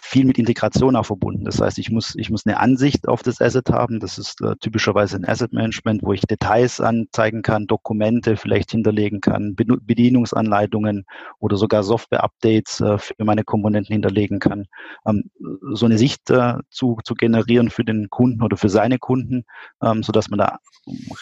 viel 0.00 0.24
mit 0.24 0.38
Integration 0.38 0.96
auch 0.96 1.06
verbunden. 1.06 1.44
Das 1.44 1.60
heißt, 1.60 1.78
ich 1.78 1.90
muss, 1.90 2.14
ich 2.16 2.30
muss 2.30 2.46
eine 2.46 2.58
Ansicht 2.58 3.08
auf 3.08 3.22
das 3.22 3.40
Asset 3.40 3.70
haben. 3.70 4.00
Das 4.00 4.18
ist 4.18 4.40
äh, 4.40 4.54
typischerweise 4.60 5.16
ein 5.16 5.24
Asset 5.24 5.52
Management, 5.52 6.02
wo 6.02 6.12
ich 6.12 6.22
Details 6.22 6.80
anzeigen 6.80 7.42
kann, 7.42 7.66
Dokumente 7.66 8.36
vielleicht 8.36 8.70
hinterlegen 8.70 9.20
kann, 9.20 9.54
Bedienungsanleitungen 9.54 11.04
oder 11.38 11.56
sogar 11.56 11.82
Software-Updates 11.82 12.80
äh, 12.80 12.98
für 12.98 13.24
meine 13.24 13.44
Komponenten 13.44 13.92
hinterlegen 13.92 14.38
kann. 14.38 14.66
Ähm, 15.06 15.30
so 15.72 15.86
eine 15.86 15.98
Sicht 15.98 16.30
äh, 16.30 16.54
zu, 16.70 16.98
zu 17.04 17.14
generieren 17.14 17.70
für 17.70 17.84
den 17.84 18.08
Kunden 18.08 18.42
oder 18.42 18.56
für 18.56 18.68
seine 18.68 18.98
Kunden, 18.98 19.44
ähm, 19.82 20.02
so 20.02 20.12
dass 20.12 20.30
man 20.30 20.38
da 20.38 20.58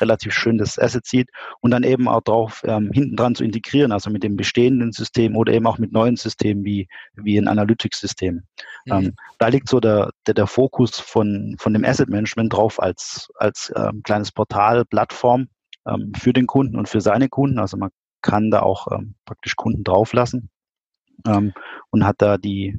relativ 0.00 0.32
schön 0.32 0.58
das 0.58 0.78
Asset 0.78 1.06
sieht 1.06 1.28
und 1.60 1.70
dann 1.70 1.82
eben 1.82 2.08
auch 2.08 2.22
drauf 2.22 2.62
ähm, 2.64 2.90
hinten 2.92 3.16
dran 3.16 3.34
zu 3.34 3.44
integrieren, 3.44 3.92
also 3.92 4.10
mit 4.10 4.22
dem 4.22 4.36
bestehenden 4.36 4.92
System 4.92 5.36
oder 5.36 5.52
eben 5.52 5.66
auch 5.66 5.78
mit 5.78 5.92
neuen 5.92 6.16
Systemen 6.16 6.64
wie, 6.64 6.88
wie 7.14 7.36
ein 7.36 7.48
Analytics-System. 7.48 8.44
Mhm. 8.86 8.92
Ähm, 8.92 9.14
da 9.38 9.48
liegt 9.48 9.68
so 9.68 9.80
der, 9.80 10.10
der, 10.26 10.34
der 10.34 10.46
Fokus 10.46 10.98
von, 10.98 11.56
von 11.58 11.72
dem 11.72 11.84
Asset 11.84 12.08
Management 12.08 12.52
drauf 12.52 12.80
als, 12.80 13.30
als 13.36 13.72
ähm, 13.76 14.02
kleines 14.02 14.32
Portal, 14.32 14.84
Plattform 14.84 15.48
ähm, 15.86 16.12
für 16.16 16.32
den 16.32 16.46
Kunden 16.46 16.76
und 16.76 16.88
für 16.88 17.00
seine 17.00 17.28
Kunden. 17.28 17.58
Also 17.58 17.76
man 17.76 17.90
kann 18.22 18.50
da 18.50 18.60
auch 18.60 18.88
ähm, 18.92 19.14
praktisch 19.24 19.56
Kunden 19.56 19.84
drauflassen 19.84 20.50
ähm, 21.26 21.52
und 21.90 22.04
hat 22.04 22.16
da 22.18 22.38
die, 22.38 22.78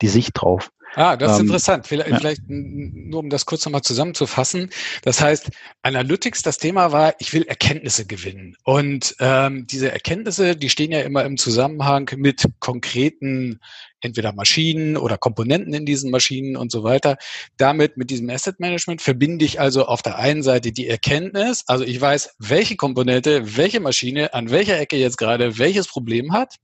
die 0.00 0.08
Sicht 0.08 0.32
drauf. 0.34 0.70
Ah, 0.94 1.16
das 1.16 1.32
ist 1.32 1.38
ähm, 1.40 1.46
interessant. 1.46 1.86
Vielleicht, 1.86 2.10
ja. 2.10 2.18
vielleicht, 2.18 2.42
nur 2.48 3.20
um 3.20 3.28
das 3.28 3.44
kurz 3.44 3.64
nochmal 3.64 3.82
zusammenzufassen. 3.82 4.70
Das 5.02 5.20
heißt, 5.20 5.50
Analytics, 5.82 6.42
das 6.42 6.58
Thema 6.58 6.90
war, 6.92 7.14
ich 7.18 7.32
will 7.34 7.42
Erkenntnisse 7.42 8.06
gewinnen. 8.06 8.56
Und 8.64 9.14
ähm, 9.20 9.66
diese 9.66 9.92
Erkenntnisse, 9.92 10.56
die 10.56 10.70
stehen 10.70 10.92
ja 10.92 11.00
immer 11.00 11.24
im 11.24 11.36
Zusammenhang 11.36 12.10
mit 12.16 12.44
konkreten, 12.60 13.60
entweder 14.00 14.32
Maschinen 14.32 14.96
oder 14.96 15.18
Komponenten 15.18 15.74
in 15.74 15.84
diesen 15.84 16.10
Maschinen 16.10 16.56
und 16.56 16.70
so 16.70 16.82
weiter. 16.82 17.16
Damit, 17.56 17.96
mit 17.96 18.10
diesem 18.10 18.30
Asset 18.30 18.60
Management, 18.60 19.02
verbinde 19.02 19.44
ich 19.44 19.60
also 19.60 19.86
auf 19.86 20.00
der 20.02 20.18
einen 20.18 20.42
Seite 20.42 20.72
die 20.72 20.88
Erkenntnis, 20.88 21.64
also 21.66 21.84
ich 21.84 22.00
weiß, 22.00 22.36
welche 22.38 22.76
Komponente, 22.76 23.56
welche 23.56 23.80
Maschine 23.80 24.32
an 24.32 24.50
welcher 24.50 24.78
Ecke 24.78 24.96
jetzt 24.96 25.18
gerade 25.18 25.58
welches 25.58 25.88
Problem 25.88 26.32
hat. 26.32 26.56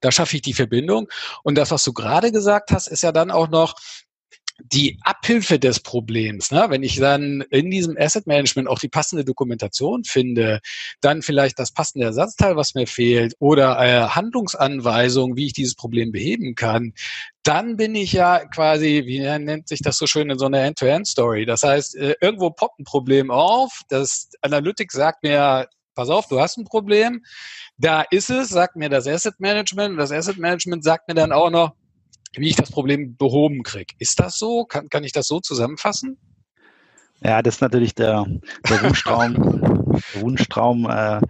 Da 0.00 0.12
schaffe 0.12 0.36
ich 0.36 0.42
die 0.42 0.54
Verbindung. 0.54 1.08
Und 1.42 1.56
das, 1.56 1.70
was 1.70 1.84
du 1.84 1.92
gerade 1.92 2.32
gesagt 2.32 2.70
hast, 2.70 2.88
ist 2.88 3.02
ja 3.02 3.12
dann 3.12 3.30
auch 3.30 3.48
noch, 3.48 3.74
die 4.60 4.98
Abhilfe 5.02 5.58
des 5.58 5.80
Problems, 5.80 6.50
ne? 6.50 6.66
wenn 6.68 6.82
ich 6.82 6.96
dann 6.96 7.42
in 7.50 7.70
diesem 7.70 7.96
Asset 7.96 8.26
Management 8.26 8.68
auch 8.68 8.80
die 8.80 8.88
passende 8.88 9.24
Dokumentation 9.24 10.02
finde, 10.04 10.60
dann 11.00 11.22
vielleicht 11.22 11.58
das 11.58 11.72
passende 11.72 12.06
Ersatzteil, 12.06 12.56
was 12.56 12.74
mir 12.74 12.86
fehlt, 12.86 13.34
oder 13.38 13.78
äh, 13.78 14.08
Handlungsanweisungen, 14.08 15.36
wie 15.36 15.46
ich 15.46 15.52
dieses 15.52 15.76
Problem 15.76 16.10
beheben 16.10 16.56
kann, 16.56 16.92
dann 17.44 17.76
bin 17.76 17.94
ich 17.94 18.12
ja 18.12 18.44
quasi, 18.46 19.04
wie 19.06 19.20
nennt 19.20 19.68
sich 19.68 19.80
das 19.80 19.96
so 19.96 20.06
schön 20.06 20.28
in 20.28 20.38
so 20.38 20.46
einer 20.46 20.62
End-to-End-Story. 20.62 21.46
Das 21.46 21.62
heißt, 21.62 21.96
äh, 21.96 22.16
irgendwo 22.20 22.50
poppt 22.50 22.80
ein 22.80 22.84
Problem 22.84 23.30
auf, 23.30 23.82
das 23.88 24.30
Analytics 24.42 24.94
sagt 24.94 25.22
mir, 25.22 25.68
pass 25.98 26.10
auf, 26.10 26.28
du 26.28 26.40
hast 26.40 26.56
ein 26.56 26.64
Problem, 26.64 27.24
da 27.76 28.02
ist 28.02 28.30
es, 28.30 28.50
sagt 28.50 28.76
mir 28.76 28.88
das 28.88 29.08
Asset 29.08 29.40
Management. 29.40 29.98
Das 29.98 30.12
Asset 30.12 30.38
Management 30.38 30.84
sagt 30.84 31.08
mir 31.08 31.14
dann 31.14 31.32
auch 31.32 31.50
noch, 31.50 31.74
wie 32.34 32.48
ich 32.48 32.54
das 32.54 32.70
Problem 32.70 33.16
behoben 33.16 33.64
kriege. 33.64 33.94
Ist 33.98 34.20
das 34.20 34.38
so? 34.38 34.64
Kann, 34.64 34.88
kann 34.88 35.02
ich 35.02 35.10
das 35.10 35.26
so 35.26 35.40
zusammenfassen? 35.40 36.16
Ja, 37.20 37.42
das 37.42 37.56
ist 37.56 37.60
natürlich 37.60 37.94
der, 37.94 38.26
der 38.68 38.82
Wunschtraum, 38.82 39.34
der 40.14 40.22
Wunschtraum 40.22 40.88
äh, 40.88 41.20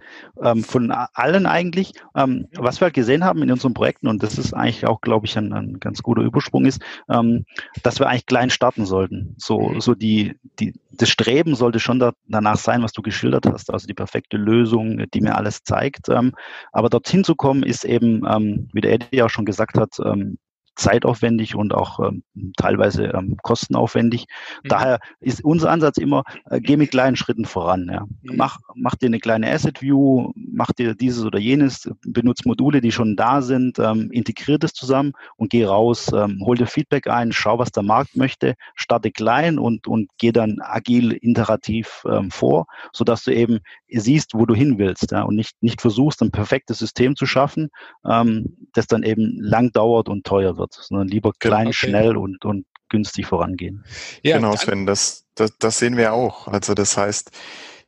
ähm, 0.41 0.63
von 0.63 0.91
allen 0.91 1.47
eigentlich. 1.47 1.93
Ähm, 2.15 2.47
was 2.55 2.79
wir 2.79 2.85
halt 2.85 2.93
gesehen 2.93 3.23
haben 3.23 3.41
in 3.41 3.51
unseren 3.51 3.73
Projekten, 3.73 4.07
und 4.07 4.21
das 4.21 4.37
ist 4.37 4.53
eigentlich 4.53 4.85
auch, 4.85 5.01
glaube 5.01 5.25
ich, 5.25 5.35
ein, 5.37 5.51
ein 5.51 5.79
ganz 5.79 6.03
guter 6.03 6.21
Übersprung 6.21 6.65
ist, 6.65 6.81
ähm, 7.09 7.45
dass 7.81 7.99
wir 7.99 8.07
eigentlich 8.07 8.27
klein 8.27 8.51
starten 8.51 8.85
sollten. 8.85 9.35
So, 9.39 9.69
mhm. 9.69 9.81
so 9.81 9.95
die, 9.95 10.35
die, 10.59 10.73
das 10.91 11.09
Streben 11.09 11.55
sollte 11.55 11.79
schon 11.79 11.99
da, 11.99 12.11
danach 12.27 12.57
sein, 12.57 12.83
was 12.83 12.93
du 12.93 13.01
geschildert 13.01 13.47
hast, 13.47 13.73
also 13.73 13.87
die 13.87 13.95
perfekte 13.95 14.37
Lösung, 14.37 15.05
die 15.11 15.21
mir 15.21 15.35
alles 15.35 15.63
zeigt. 15.63 16.07
Ähm, 16.09 16.33
aber 16.71 16.89
dorthin 16.89 17.23
zu 17.23 17.35
kommen, 17.35 17.63
ist 17.63 17.83
eben, 17.83 18.23
ähm, 18.27 18.69
wie 18.73 18.81
der 18.81 18.93
Eddie 18.93 19.23
auch 19.23 19.29
schon 19.29 19.45
gesagt 19.45 19.77
hat, 19.77 19.97
ähm, 20.05 20.37
zeitaufwendig 20.79 21.55
und 21.55 21.73
auch 21.73 21.99
ähm, 21.99 22.23
teilweise 22.57 23.05
ähm, 23.05 23.37
kostenaufwendig. 23.43 24.25
Mhm. 24.63 24.69
Daher 24.69 24.99
ist 25.19 25.43
unser 25.43 25.69
Ansatz 25.69 25.97
immer, 25.97 26.23
äh, 26.49 26.59
geh 26.59 26.77
mit 26.77 26.91
kleinen 26.91 27.15
Schritten 27.15 27.45
voran. 27.45 27.89
Ja. 27.91 28.05
Mhm. 28.21 28.37
Mach, 28.37 28.59
mach 28.75 28.95
dir 28.95 29.07
eine 29.07 29.19
kleine 29.19 29.51
Asset 29.51 29.81
View, 29.81 30.31
mach 30.35 30.71
dir 30.71 30.95
dieses 30.95 31.25
oder 31.25 31.39
jenes, 31.39 31.89
benutze 32.05 32.47
Module, 32.47 32.81
die 32.81 32.91
schon 32.91 33.15
da 33.15 33.41
sind, 33.41 33.77
ähm, 33.79 34.09
integrier 34.11 34.57
das 34.57 34.73
zusammen 34.73 35.13
und 35.35 35.49
geh 35.49 35.65
raus, 35.65 36.11
ähm, 36.13 36.41
hol 36.45 36.55
dir 36.55 36.67
Feedback 36.67 37.07
ein, 37.07 37.31
schau, 37.31 37.59
was 37.59 37.71
der 37.71 37.83
Markt 37.83 38.15
möchte, 38.15 38.55
starte 38.75 39.11
klein 39.11 39.59
und, 39.59 39.87
und 39.87 40.09
geh 40.17 40.31
dann 40.31 40.59
agil, 40.61 41.17
iterativ 41.21 42.03
ähm, 42.09 42.31
vor, 42.31 42.67
sodass 42.93 43.23
du 43.23 43.33
eben 43.33 43.59
siehst, 43.91 44.33
wo 44.33 44.45
du 44.45 44.55
hin 44.55 44.77
willst 44.77 45.11
ja, 45.11 45.23
und 45.23 45.35
nicht, 45.35 45.55
nicht 45.61 45.81
versuchst, 45.81 46.21
ein 46.21 46.31
perfektes 46.31 46.79
System 46.79 47.15
zu 47.15 47.25
schaffen, 47.25 47.69
ähm, 48.07 48.57
das 48.73 48.87
dann 48.87 49.03
eben 49.03 49.39
lang 49.39 49.71
dauert 49.71 50.09
und 50.09 50.25
teuer 50.25 50.57
wird 50.57 50.73
sondern 50.73 51.07
lieber 51.07 51.31
klein, 51.39 51.67
okay. 51.67 51.73
schnell 51.73 52.17
und, 52.17 52.45
und 52.45 52.65
günstig 52.89 53.27
vorangehen. 53.27 53.83
Ja, 54.23 54.37
genau, 54.37 54.55
Sven, 54.55 54.85
das, 54.85 55.25
das, 55.35 55.57
das 55.59 55.77
sehen 55.77 55.97
wir 55.97 56.13
auch. 56.13 56.47
Also 56.47 56.73
das 56.73 56.97
heißt, 56.97 57.31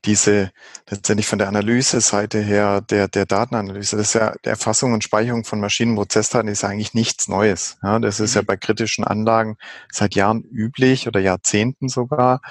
diese 0.06 0.52
letztendlich 0.90 1.28
von 1.28 1.38
der 1.38 1.48
Analyse-Seite 1.48 2.40
her, 2.40 2.82
der, 2.82 3.08
der 3.08 3.26
Datenanalyse, 3.26 3.98
das 3.98 4.08
ist 4.08 4.14
ja 4.14 4.34
der 4.44 4.52
Erfassung 4.52 4.94
und 4.94 5.04
Speicherung 5.04 5.44
von 5.44 5.60
Maschinenprozessdaten 5.60 6.50
ist 6.50 6.64
eigentlich 6.64 6.94
nichts 6.94 7.28
Neues. 7.28 7.78
Ja, 7.84 8.00
das 8.00 8.20
ist 8.20 8.34
mhm. 8.34 8.40
ja 8.40 8.44
bei 8.48 8.58
kritischen 8.58 9.04
Anlagen 9.04 9.58
seit 9.92 10.16
Jahren 10.16 10.44
üblich 10.44 11.08
oder 11.08 11.20
Jahrzehnten 11.20 11.88
sogar. 11.88 12.42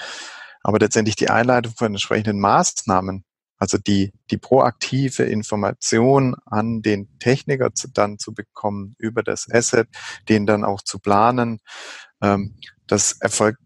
Aber 0.62 0.78
letztendlich 0.78 1.16
die 1.16 1.30
Einleitung 1.30 1.73
von 1.76 1.88
entsprechenden 1.88 2.38
Maßnahmen, 2.38 3.25
also 3.61 3.79
die, 3.79 4.12
die 4.31 4.38
proaktive 4.38 5.23
Information 5.23 6.35
an 6.47 6.83
den 6.83 7.09
Techniker 7.21 7.73
zu, 7.75 7.88
dann 7.88 8.19
zu 8.19 8.35
bekommen 8.35 8.97
über 8.99 9.23
das 9.23 9.47
Asset, 9.49 9.88
den 10.29 10.47
dann 10.47 10.64
auch 10.64 10.83
zu 10.83 10.99
planen, 10.99 11.61
ähm, 12.23 12.57
das 12.87 13.12
erfolgt 13.21 13.61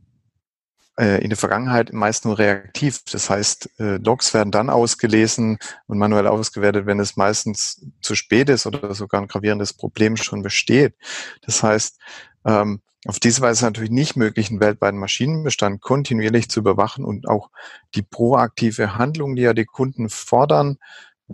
äh, 0.99 1.23
in 1.23 1.31
der 1.31 1.39
Vergangenheit 1.39 1.93
meist 1.93 2.25
nur 2.25 2.39
reaktiv. 2.39 3.03
Das 3.11 3.31
heißt, 3.31 3.81
äh, 3.81 3.97
Logs 3.97 4.35
werden 4.35 4.51
dann 4.51 4.71
ausgelesen 4.71 5.59
und 5.87 5.99
manuell 5.99 6.27
ausgewertet, 6.27 6.87
wenn 6.87 7.01
es 7.01 7.17
meistens 7.17 7.87
zu 8.01 8.15
spät 8.15 8.49
ist 8.49 8.67
oder 8.67 8.95
sogar 8.95 9.21
ein 9.21 9.29
gravierendes 9.29 9.73
Problem 9.73 10.17
schon 10.17 10.43
besteht. 10.43 10.95
Das 11.43 11.63
heißt, 11.63 11.99
ähm, 12.45 12.81
auf 13.07 13.21
diese 13.21 13.41
Weise 13.41 13.53
ist 13.53 13.59
es 13.59 13.63
natürlich 13.63 13.91
nicht 13.91 14.17
möglich, 14.17 14.51
einen 14.51 14.61
weltweiten 14.61 14.99
Maschinenbestand 14.99 15.81
kontinuierlich 15.81 16.49
zu 16.49 16.61
überwachen 16.61 17.05
und 17.05 17.29
auch 17.29 17.51
die 17.95 18.03
proaktive 18.03 18.97
Handlung, 18.97 19.37
die 19.37 19.43
ja 19.43 19.53
die 19.53 19.67
Kunden 19.67 20.09
fordern, 20.09 20.79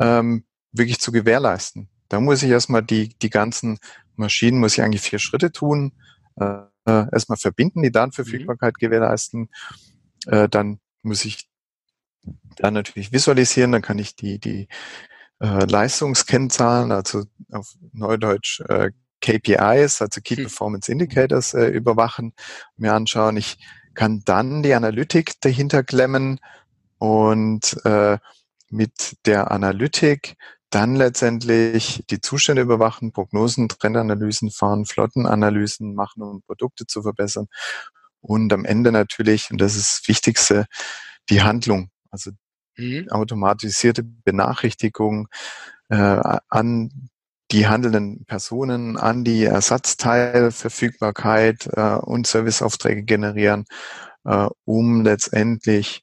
ähm, 0.01 0.45
wirklich 0.73 1.01
zu 1.01 1.13
gewährleisten. 1.13 1.89
Da 2.09 2.21
muss 2.21 2.43
ich 2.43 2.51
erstmal 2.51 2.83
die, 2.83 3.11
die 3.21 3.31
ganzen 3.31 3.79
Maschinen, 4.17 4.59
muss 4.59 4.75
ich 4.75 4.83
eigentlich 4.83 5.03
vier 5.03 5.19
Schritte 5.19 5.53
tun. 5.53 5.93
Äh, 6.37 6.63
erstmal 6.85 7.39
verbinden, 7.39 7.83
die 7.83 7.93
Datenverfügbarkeit 7.93 8.75
mhm. 8.75 8.79
gewährleisten. 8.81 9.49
Äh, 10.27 10.49
dann 10.49 10.81
muss 11.03 11.25
ich 11.25 11.49
dann 12.57 12.75
natürlich 12.75 13.13
visualisieren, 13.13 13.73
dann 13.73 13.83
kann 13.83 13.99
ich 13.99 14.17
die, 14.17 14.39
die 14.39 14.69
äh, 15.41 15.65
Leistungskennzahlen, 15.65 16.93
also 16.93 17.25
auf 17.51 17.75
Neudeutsch 17.93 18.61
äh, 18.69 18.91
KPIs, 19.21 20.01
also 20.03 20.21
Key 20.23 20.37
hm. 20.37 20.45
Performance 20.45 20.91
Indicators, 20.91 21.55
äh, 21.55 21.67
überwachen, 21.67 22.33
mir 22.77 22.95
anschauen. 22.95 23.37
Ich 23.37 23.59
kann 23.95 24.23
dann 24.25 24.63
die 24.63 24.75
Analytik 24.75 25.41
dahinter 25.41 25.83
klemmen 25.83 26.41
und 26.99 27.77
äh, 27.85 28.19
mit 28.71 29.17
der 29.27 29.51
Analytik 29.51 30.37
dann 30.71 30.95
letztendlich 30.95 32.05
die 32.11 32.21
Zustände 32.21 32.63
überwachen, 32.63 33.13
Prognosen, 33.13 33.69
Trendanalysen 33.69 34.51
fahren, 34.51 34.87
Flottenanalysen 34.87 35.95
machen, 35.95 36.23
um 36.23 36.43
Produkte 36.43 36.87
zu 36.87 37.03
verbessern. 37.03 37.49
Und 38.21 38.53
am 38.53 38.65
Ende 38.65 38.93
natürlich, 38.93 39.51
und 39.51 39.61
das 39.61 39.75
ist 39.75 40.01
das 40.03 40.09
Wichtigste, 40.09 40.67
die 41.29 41.43
Handlung, 41.43 41.91
also 42.11 42.31
mhm. 42.77 43.09
automatisierte 43.11 44.05
Benachrichtigung 44.05 45.29
äh, 45.89 45.97
an 46.49 47.10
die 47.53 47.67
handelnden 47.67 48.25
Personen, 48.27 48.97
an 48.97 49.25
die 49.25 49.45
Ersatzteilverfügbarkeit 49.45 51.69
äh, 51.73 51.97
und 51.97 52.27
Serviceaufträge 52.27 53.03
generieren, 53.03 53.67
äh, 54.25 54.49
um 54.65 55.03
letztendlich 55.03 56.03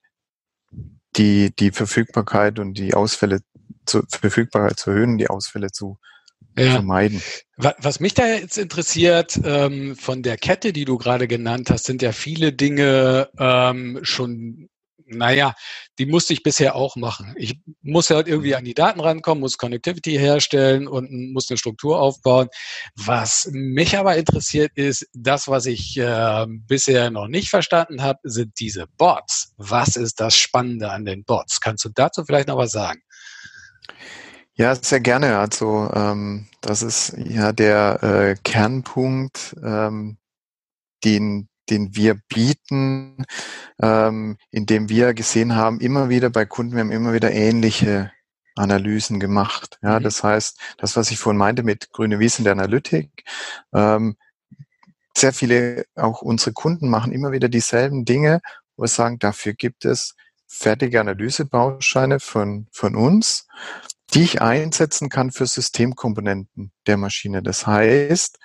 die, 1.15 1.55
die 1.55 1.71
Verfügbarkeit 1.71 2.59
und 2.59 2.77
die 2.77 2.93
Ausfälle 2.93 3.39
zu, 3.85 4.03
Verfügbarkeit 4.09 4.77
zu 4.77 4.91
erhöhen, 4.91 5.17
die 5.17 5.29
Ausfälle 5.29 5.71
zu 5.71 5.97
ja. 6.57 6.71
vermeiden. 6.71 7.21
Was 7.55 7.99
mich 7.99 8.13
da 8.13 8.27
jetzt 8.27 8.57
interessiert, 8.57 9.39
ähm, 9.43 9.95
von 9.95 10.23
der 10.23 10.37
Kette, 10.37 10.73
die 10.73 10.85
du 10.85 10.97
gerade 10.97 11.27
genannt 11.27 11.69
hast, 11.69 11.85
sind 11.85 12.01
ja 12.01 12.11
viele 12.11 12.53
Dinge 12.53 13.29
ähm, 13.39 13.99
schon 14.03 14.69
naja, 15.07 15.53
die 15.99 16.05
musste 16.05 16.33
ich 16.33 16.43
bisher 16.43 16.75
auch 16.75 16.95
machen. 16.95 17.33
Ich 17.37 17.59
muss 17.81 18.09
halt 18.09 18.27
irgendwie 18.27 18.55
an 18.55 18.65
die 18.65 18.73
Daten 18.73 18.99
rankommen, 18.99 19.41
muss 19.41 19.57
Connectivity 19.57 20.17
herstellen 20.17 20.87
und 20.87 21.33
muss 21.33 21.49
eine 21.49 21.57
Struktur 21.57 21.99
aufbauen. 21.99 22.49
Was 22.95 23.49
mich 23.51 23.97
aber 23.97 24.17
interessiert 24.17 24.71
ist, 24.75 25.07
das, 25.13 25.47
was 25.47 25.65
ich 25.65 25.97
äh, 25.97 26.45
bisher 26.47 27.09
noch 27.09 27.27
nicht 27.27 27.49
verstanden 27.49 28.01
habe, 28.01 28.19
sind 28.23 28.59
diese 28.59 28.87
Bots. 28.97 29.53
Was 29.57 29.95
ist 29.95 30.19
das 30.19 30.37
Spannende 30.37 30.91
an 30.91 31.05
den 31.05 31.23
Bots? 31.23 31.61
Kannst 31.61 31.85
du 31.85 31.89
dazu 31.89 32.23
vielleicht 32.25 32.47
noch 32.47 32.57
was 32.57 32.71
sagen? 32.71 33.01
Ja, 34.55 34.73
sehr 34.73 34.99
gerne. 34.99 35.37
Also 35.37 35.89
ähm, 35.93 36.47
das 36.61 36.81
ist 36.81 37.13
ja 37.17 37.53
der 37.53 38.03
äh, 38.03 38.35
Kernpunkt, 38.43 39.55
ähm, 39.63 40.17
den, 41.03 41.47
den 41.69 41.95
wir 41.95 42.15
bieten, 42.29 43.25
ähm, 43.81 44.37
indem 44.51 44.89
wir 44.89 45.13
gesehen 45.13 45.55
haben, 45.55 45.79
immer 45.79 46.09
wieder 46.09 46.29
bei 46.29 46.45
Kunden, 46.45 46.73
wir 46.73 46.81
haben 46.81 46.91
immer 46.91 47.13
wieder 47.13 47.31
ähnliche 47.31 48.11
Analysen 48.55 49.19
gemacht. 49.19 49.77
Ja, 49.81 49.99
mhm. 49.99 50.03
das 50.03 50.23
heißt, 50.23 50.59
das, 50.77 50.95
was 50.95 51.11
ich 51.11 51.19
vorhin 51.19 51.37
meinte 51.37 51.63
mit 51.63 51.91
grüne 51.91 52.19
Wiesen 52.19 52.43
der 52.43 52.53
Analytik, 52.53 53.23
ähm, 53.73 54.17
sehr 55.15 55.33
viele, 55.33 55.85
auch 55.95 56.21
unsere 56.21 56.53
Kunden 56.53 56.89
machen 56.89 57.11
immer 57.11 57.31
wieder 57.31 57.49
dieselben 57.49 58.05
Dinge, 58.05 58.41
wo 58.75 58.83
wir 58.83 58.87
sagen, 58.87 59.17
dafür 59.19 59.53
gibt 59.53 59.83
es 59.83 60.15
fertige 60.45 61.01
Analysebausteine 61.01 62.19
von, 62.19 62.67
von 62.71 62.95
uns, 62.95 63.47
die 64.13 64.23
ich 64.23 64.41
einsetzen 64.41 65.09
kann 65.09 65.31
für 65.31 65.45
Systemkomponenten 65.45 66.71
der 66.85 66.97
Maschine. 66.97 67.41
Das 67.43 67.67
heißt, 67.67 68.39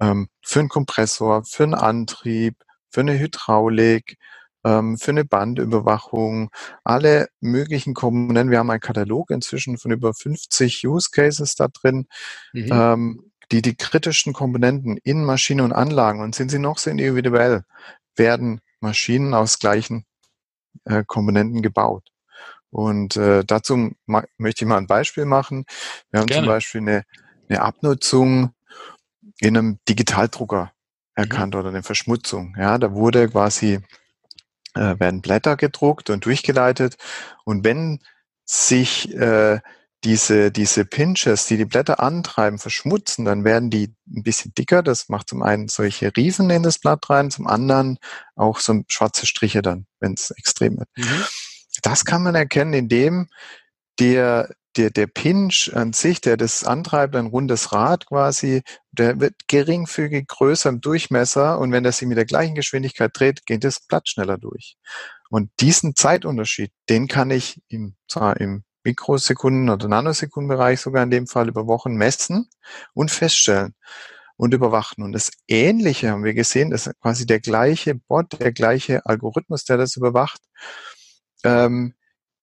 ähm, 0.00 0.28
für 0.42 0.60
einen 0.60 0.68
Kompressor, 0.68 1.44
für 1.44 1.64
einen 1.64 1.74
Antrieb, 1.74 2.56
für 2.90 3.00
eine 3.00 3.18
Hydraulik, 3.18 4.16
ähm, 4.64 4.98
für 4.98 5.10
eine 5.10 5.24
Bandüberwachung, 5.24 6.50
alle 6.84 7.28
möglichen 7.40 7.94
Komponenten. 7.94 8.50
Wir 8.50 8.58
haben 8.58 8.70
einen 8.70 8.80
Katalog 8.80 9.30
inzwischen 9.30 9.78
von 9.78 9.90
über 9.90 10.14
50 10.14 10.86
Use 10.86 11.10
Cases 11.10 11.54
da 11.54 11.68
drin, 11.68 12.06
mhm. 12.52 12.68
ähm, 12.70 13.32
die 13.52 13.62
die 13.62 13.76
kritischen 13.76 14.32
Komponenten 14.32 14.98
in 14.98 15.24
Maschinen 15.24 15.60
und 15.60 15.72
Anlagen, 15.72 16.20
und 16.20 16.34
sind 16.34 16.50
sie 16.50 16.58
noch 16.58 16.78
so 16.78 16.90
individuell, 16.90 17.62
werden 18.16 18.60
Maschinen 18.80 19.34
aus 19.34 19.58
gleichen 19.58 20.04
äh, 20.84 21.04
Komponenten 21.06 21.62
gebaut. 21.62 22.10
Und 22.70 23.16
äh, 23.16 23.44
dazu 23.44 23.92
möchte 24.36 24.64
ich 24.64 24.68
mal 24.68 24.76
ein 24.76 24.86
Beispiel 24.86 25.24
machen. 25.24 25.64
Wir 26.10 26.20
haben 26.20 26.26
Gerne. 26.26 26.42
zum 26.42 26.48
Beispiel 26.48 26.80
eine, 26.82 27.04
eine 27.48 27.62
Abnutzung 27.62 28.52
in 29.38 29.56
einem 29.56 29.78
Digitaldrucker 29.88 30.64
mhm. 30.64 30.70
erkannt 31.14 31.54
mhm. 31.54 31.60
oder 31.60 31.68
eine 31.70 31.82
Verschmutzung. 31.82 32.54
Ja, 32.58 32.78
da 32.78 32.92
wurde 32.92 33.28
quasi 33.28 33.80
äh, 34.74 34.98
werden 34.98 35.22
Blätter 35.22 35.56
gedruckt 35.56 36.10
und 36.10 36.24
durchgeleitet 36.24 36.96
und 37.44 37.64
wenn 37.64 38.00
sich 38.44 39.14
äh, 39.14 39.60
diese, 40.04 40.52
diese 40.52 40.84
Pinches, 40.84 41.46
die 41.46 41.56
die 41.56 41.64
Blätter 41.64 42.00
antreiben, 42.00 42.58
verschmutzen, 42.58 43.24
dann 43.24 43.44
werden 43.44 43.68
die 43.68 43.94
ein 44.06 44.22
bisschen 44.22 44.54
dicker. 44.54 44.82
Das 44.82 45.08
macht 45.08 45.28
zum 45.28 45.42
einen 45.42 45.68
solche 45.68 46.16
Riefen 46.16 46.48
in 46.50 46.62
das 46.62 46.78
Blatt 46.78 47.10
rein, 47.10 47.30
zum 47.30 47.46
anderen 47.48 47.98
auch 48.36 48.60
so 48.60 48.82
schwarze 48.86 49.26
Striche 49.26 49.60
dann, 49.60 49.86
wenn 49.98 50.14
es 50.14 50.30
extrem 50.30 50.78
wird. 50.78 50.88
Mhm. 50.96 51.24
Das 51.82 52.04
kann 52.04 52.22
man 52.22 52.34
erkennen, 52.34 52.74
indem 52.74 53.28
der, 53.98 54.54
der, 54.78 54.90
der 54.90 55.08
Pinch 55.08 55.72
an 55.74 55.92
sich, 55.92 56.20
der 56.20 56.36
das 56.36 56.64
antreibt, 56.64 57.16
ein 57.16 57.26
rundes 57.26 57.72
Rad 57.72 58.06
quasi, 58.06 58.62
der 58.92 59.20
wird 59.20 59.34
geringfügig 59.48 60.28
größer 60.28 60.70
im 60.70 60.80
Durchmesser 60.80 61.58
und 61.58 61.72
wenn 61.72 61.84
er 61.84 61.92
sich 61.92 62.06
mit 62.06 62.16
der 62.16 62.24
gleichen 62.24 62.54
Geschwindigkeit 62.54 63.10
dreht, 63.12 63.44
geht 63.44 63.64
das 63.64 63.80
Blatt 63.80 64.08
schneller 64.08 64.38
durch. 64.38 64.76
Und 65.30 65.50
diesen 65.60 65.96
Zeitunterschied, 65.96 66.72
den 66.88 67.08
kann 67.08 67.30
ich 67.30 67.60
im, 67.68 67.96
zwar 68.08 68.40
im 68.40 68.64
Mikrosekunden- 68.84 69.70
oder 69.70 69.88
Nanosekundenbereich 69.88 70.80
sogar 70.80 71.02
in 71.02 71.10
dem 71.10 71.26
Fall 71.26 71.48
über 71.48 71.66
Wochen 71.66 71.94
messen 71.94 72.48
und 72.94 73.10
feststellen 73.10 73.74
und 74.36 74.54
überwachen. 74.54 75.02
Und 75.02 75.12
das 75.12 75.32
Ähnliche 75.48 76.10
haben 76.10 76.24
wir 76.24 76.34
gesehen, 76.34 76.70
das 76.70 76.86
ist 76.86 77.00
quasi 77.00 77.26
der 77.26 77.40
gleiche 77.40 77.96
Bot, 77.96 78.40
der 78.40 78.52
gleiche 78.52 79.04
Algorithmus, 79.04 79.64
der 79.64 79.76
das 79.76 79.96
überwacht, 79.96 80.40
ähm, 81.44 81.94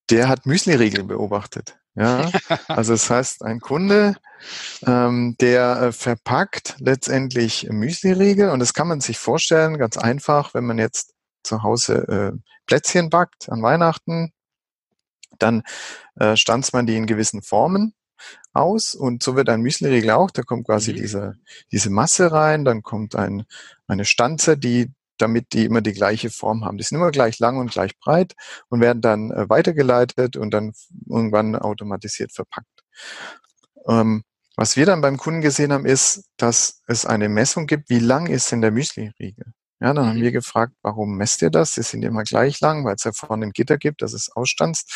der 0.09 0.27
hat 0.27 0.45
Müsli-Riegel 0.45 1.05
beobachtet. 1.05 1.79
Ja, 1.95 2.29
also 2.67 2.93
das 2.93 3.09
heißt, 3.09 3.43
ein 3.43 3.61
Kunde, 3.61 4.15
ähm, 4.85 5.35
der 5.39 5.81
äh, 5.81 5.91
verpackt 5.93 6.75
letztendlich 6.79 7.67
Müsli-Riegel 7.69 8.49
und 8.49 8.59
das 8.59 8.73
kann 8.73 8.89
man 8.89 8.99
sich 8.99 9.17
vorstellen, 9.17 9.77
ganz 9.77 9.97
einfach, 9.97 10.53
wenn 10.53 10.65
man 10.65 10.77
jetzt 10.77 11.13
zu 11.43 11.63
Hause 11.63 12.33
äh, 12.35 12.37
Plätzchen 12.65 13.09
backt 13.09 13.49
an 13.49 13.61
Weihnachten, 13.61 14.33
dann 15.39 15.63
äh, 16.19 16.35
stanzt 16.35 16.73
man 16.73 16.85
die 16.85 16.97
in 16.97 17.05
gewissen 17.05 17.41
Formen 17.41 17.93
aus 18.53 18.93
und 18.93 19.23
so 19.23 19.35
wird 19.35 19.49
ein 19.49 19.61
Müsli-Riegel 19.61 20.11
auch, 20.11 20.31
da 20.31 20.41
kommt 20.43 20.65
quasi 20.65 20.91
mhm. 20.91 20.97
diese, 20.97 21.33
diese 21.71 21.89
Masse 21.89 22.31
rein, 22.31 22.65
dann 22.65 22.81
kommt 22.81 23.15
ein, 23.15 23.45
eine 23.87 24.05
Stanze, 24.05 24.57
die 24.57 24.91
damit 25.17 25.53
die 25.53 25.65
immer 25.65 25.81
die 25.81 25.93
gleiche 25.93 26.29
Form 26.29 26.65
haben. 26.65 26.77
Die 26.77 26.83
sind 26.83 26.97
immer 26.97 27.11
gleich 27.11 27.39
lang 27.39 27.57
und 27.57 27.71
gleich 27.71 27.97
breit 27.99 28.33
und 28.69 28.81
werden 28.81 29.01
dann 29.01 29.31
äh, 29.31 29.49
weitergeleitet 29.49 30.37
und 30.37 30.51
dann 30.51 30.73
irgendwann 31.07 31.55
automatisiert 31.55 32.31
verpackt. 32.31 32.83
Ähm, 33.87 34.23
was 34.57 34.77
wir 34.77 34.85
dann 34.85 35.01
beim 35.01 35.17
Kunden 35.17 35.41
gesehen 35.41 35.73
haben, 35.73 35.85
ist, 35.85 36.29
dass 36.37 36.81
es 36.87 37.05
eine 37.05 37.27
Messung 37.27 37.67
gibt, 37.67 37.89
wie 37.89 37.99
lang 37.99 38.27
ist 38.27 38.51
denn 38.51 38.61
der 38.61 38.71
Müsli-Riegel? 38.71 39.53
Ja, 39.81 39.93
dann 39.93 40.07
haben 40.07 40.17
mhm. 40.17 40.23
wir 40.23 40.31
gefragt, 40.31 40.73
warum 40.81 41.17
messt 41.17 41.41
ihr 41.41 41.49
das? 41.49 41.75
Sie 41.75 41.83
sind 41.83 42.03
immer 42.03 42.23
gleich 42.23 42.61
lang, 42.61 42.85
weil 42.85 42.95
es 42.95 43.03
ja 43.03 43.11
vorne 43.11 43.47
ein 43.47 43.51
Gitter 43.51 43.77
gibt, 43.77 44.01
das 44.01 44.13
ist 44.13 44.35
ausstanzt. 44.35 44.93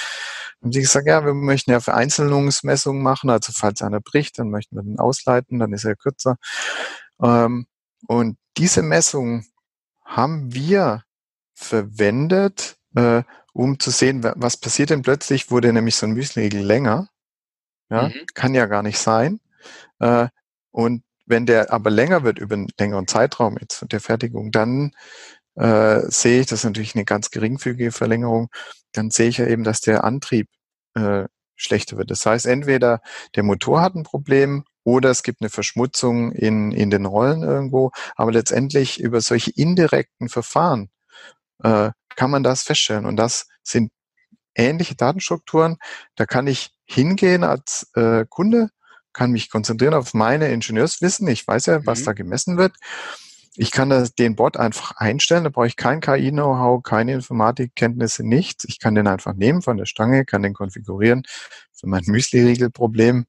Haben 0.61 0.71
sie 0.71 0.79
gesagt, 0.79 1.05
ja, 1.07 1.25
wir 1.25 1.33
möchten 1.33 1.71
ja 1.71 1.81
Vereinzelungsmessungen 1.81 3.03
machen, 3.03 3.29
also 3.29 3.51
falls 3.53 3.81
einer 3.81 3.99
bricht, 3.99 4.39
dann 4.39 4.49
möchten 4.49 4.75
wir 4.77 4.83
den 4.83 4.97
ausleiten, 4.97 5.59
dann 5.59 5.73
ist 5.73 5.83
er 5.83 5.95
kürzer. 5.95 6.37
Ähm, 7.21 7.67
und 8.07 8.37
diese 8.57 8.81
Messung 8.81 9.45
haben 10.09 10.53
wir 10.53 11.03
verwendet, 11.53 12.77
äh, 12.95 13.23
um 13.53 13.79
zu 13.79 13.91
sehen, 13.91 14.23
was 14.23 14.57
passiert 14.57 14.89
denn 14.89 15.03
plötzlich, 15.03 15.51
wurde 15.51 15.71
nämlich 15.71 15.95
so 15.95 16.05
ein 16.05 16.13
Müsli-Riegel 16.13 16.61
länger. 16.61 17.09
Ja, 17.89 18.09
mhm. 18.09 18.25
kann 18.33 18.55
ja 18.55 18.65
gar 18.65 18.83
nicht 18.83 18.97
sein. 18.97 19.39
Äh, 19.99 20.27
und 20.71 21.03
wenn 21.25 21.45
der 21.45 21.71
aber 21.71 21.91
länger 21.91 22.23
wird 22.23 22.39
über 22.39 22.55
einen 22.55 22.67
längeren 22.79 23.07
Zeitraum 23.07 23.57
jetzt 23.59 23.85
der 23.91 23.99
Fertigung, 23.99 24.51
dann 24.51 24.91
äh, 25.55 26.01
sehe 26.07 26.41
ich, 26.41 26.47
das 26.47 26.59
ist 26.59 26.65
natürlich 26.65 26.95
eine 26.95 27.05
ganz 27.05 27.29
geringfügige 27.29 27.91
Verlängerung, 27.91 28.49
dann 28.93 29.11
sehe 29.11 29.29
ich 29.29 29.37
ja 29.37 29.45
eben, 29.45 29.63
dass 29.63 29.81
der 29.81 30.03
Antrieb 30.03 30.47
äh, 30.95 31.25
schlechter 31.55 31.97
wird. 31.97 32.09
Das 32.09 32.25
heißt, 32.25 32.45
entweder 32.47 33.01
der 33.35 33.43
Motor 33.43 33.81
hat 33.81 33.95
ein 33.95 34.03
Problem 34.03 34.63
oder 34.83 35.09
es 35.09 35.23
gibt 35.23 35.41
eine 35.41 35.49
Verschmutzung 35.49 36.31
in, 36.31 36.71
in 36.71 36.89
den 36.89 37.05
Rollen 37.05 37.43
irgendwo, 37.43 37.91
aber 38.15 38.31
letztendlich 38.31 38.99
über 38.99 39.21
solche 39.21 39.51
indirekten 39.51 40.29
Verfahren 40.29 40.89
äh, 41.63 41.91
kann 42.15 42.31
man 42.31 42.43
das 42.43 42.63
feststellen. 42.63 43.05
Und 43.05 43.17
das 43.17 43.47
sind 43.63 43.91
ähnliche 44.55 44.95
Datenstrukturen. 44.95 45.77
Da 46.15 46.25
kann 46.25 46.47
ich 46.47 46.71
hingehen 46.85 47.43
als 47.43 47.89
äh, 47.95 48.25
Kunde, 48.27 48.69
kann 49.13 49.31
mich 49.31 49.49
konzentrieren 49.49 49.93
auf 49.93 50.13
meine 50.13 50.49
Ingenieurswissen. 50.49 51.27
Ich 51.27 51.47
weiß 51.47 51.67
ja, 51.67 51.85
was 51.85 52.01
mhm. 52.01 52.05
da 52.05 52.13
gemessen 52.13 52.57
wird. 52.57 52.75
Ich 53.55 53.71
kann 53.71 53.89
das, 53.89 54.13
den 54.13 54.35
Bot 54.35 54.55
einfach 54.57 54.91
einstellen, 54.95 55.43
da 55.43 55.49
brauche 55.49 55.67
ich 55.67 55.75
kein 55.75 55.99
KI-Know-how, 55.99 56.81
keine 56.81 57.13
Informatikkenntnisse, 57.13 58.25
nichts. 58.25 58.63
Ich 58.65 58.79
kann 58.79 58.95
den 58.95 59.07
einfach 59.07 59.33
nehmen 59.33 59.61
von 59.61 59.75
der 59.75 59.85
Stange, 59.85 60.23
kann 60.23 60.43
den 60.43 60.53
konfigurieren 60.53 61.23
für 61.73 61.87
mein 61.87 62.03
Müsli-Riegel-Problem 62.05 63.25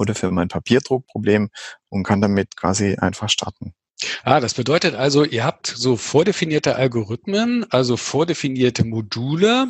oder 0.00 0.14
für 0.14 0.30
mein 0.30 0.48
Papierdruckproblem 0.48 1.50
und 1.88 2.04
kann 2.04 2.20
damit 2.20 2.56
quasi 2.56 2.96
einfach 2.96 3.28
starten. 3.28 3.74
Ah, 4.24 4.40
das 4.40 4.52
bedeutet 4.52 4.94
also, 4.94 5.24
ihr 5.24 5.44
habt 5.44 5.66
so 5.68 5.96
vordefinierte 5.96 6.76
Algorithmen, 6.76 7.64
also 7.70 7.96
vordefinierte 7.96 8.84
Module, 8.84 9.68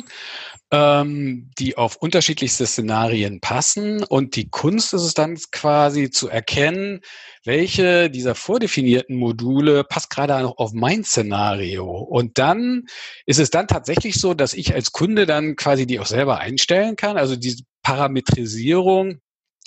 ähm, 0.69 1.49
die 1.57 1.77
auf 1.77 1.95
unterschiedlichste 1.95 2.67
Szenarien 2.67 3.39
passen. 3.39 4.03
Und 4.03 4.35
die 4.35 4.49
Kunst 4.49 4.93
ist 4.93 5.03
es 5.03 5.13
dann 5.13 5.37
quasi 5.51 6.09
zu 6.09 6.27
erkennen, 6.27 6.99
welche 7.45 8.09
dieser 8.09 8.35
vordefinierten 8.35 9.15
Module 9.15 9.85
passt 9.85 10.09
gerade 10.09 10.45
auf 10.45 10.73
mein 10.73 11.05
Szenario. 11.05 11.85
Und 11.85 12.37
dann 12.37 12.83
ist 13.25 13.39
es 13.39 13.49
dann 13.49 13.67
tatsächlich 13.67 14.19
so, 14.19 14.33
dass 14.33 14.53
ich 14.53 14.73
als 14.73 14.91
Kunde 14.91 15.25
dann 15.25 15.55
quasi 15.55 15.87
die 15.87 16.01
auch 16.01 16.05
selber 16.05 16.39
einstellen 16.39 16.97
kann. 16.97 17.17
Also 17.17 17.37
diese 17.37 17.63
Parametrisierung 17.81 19.21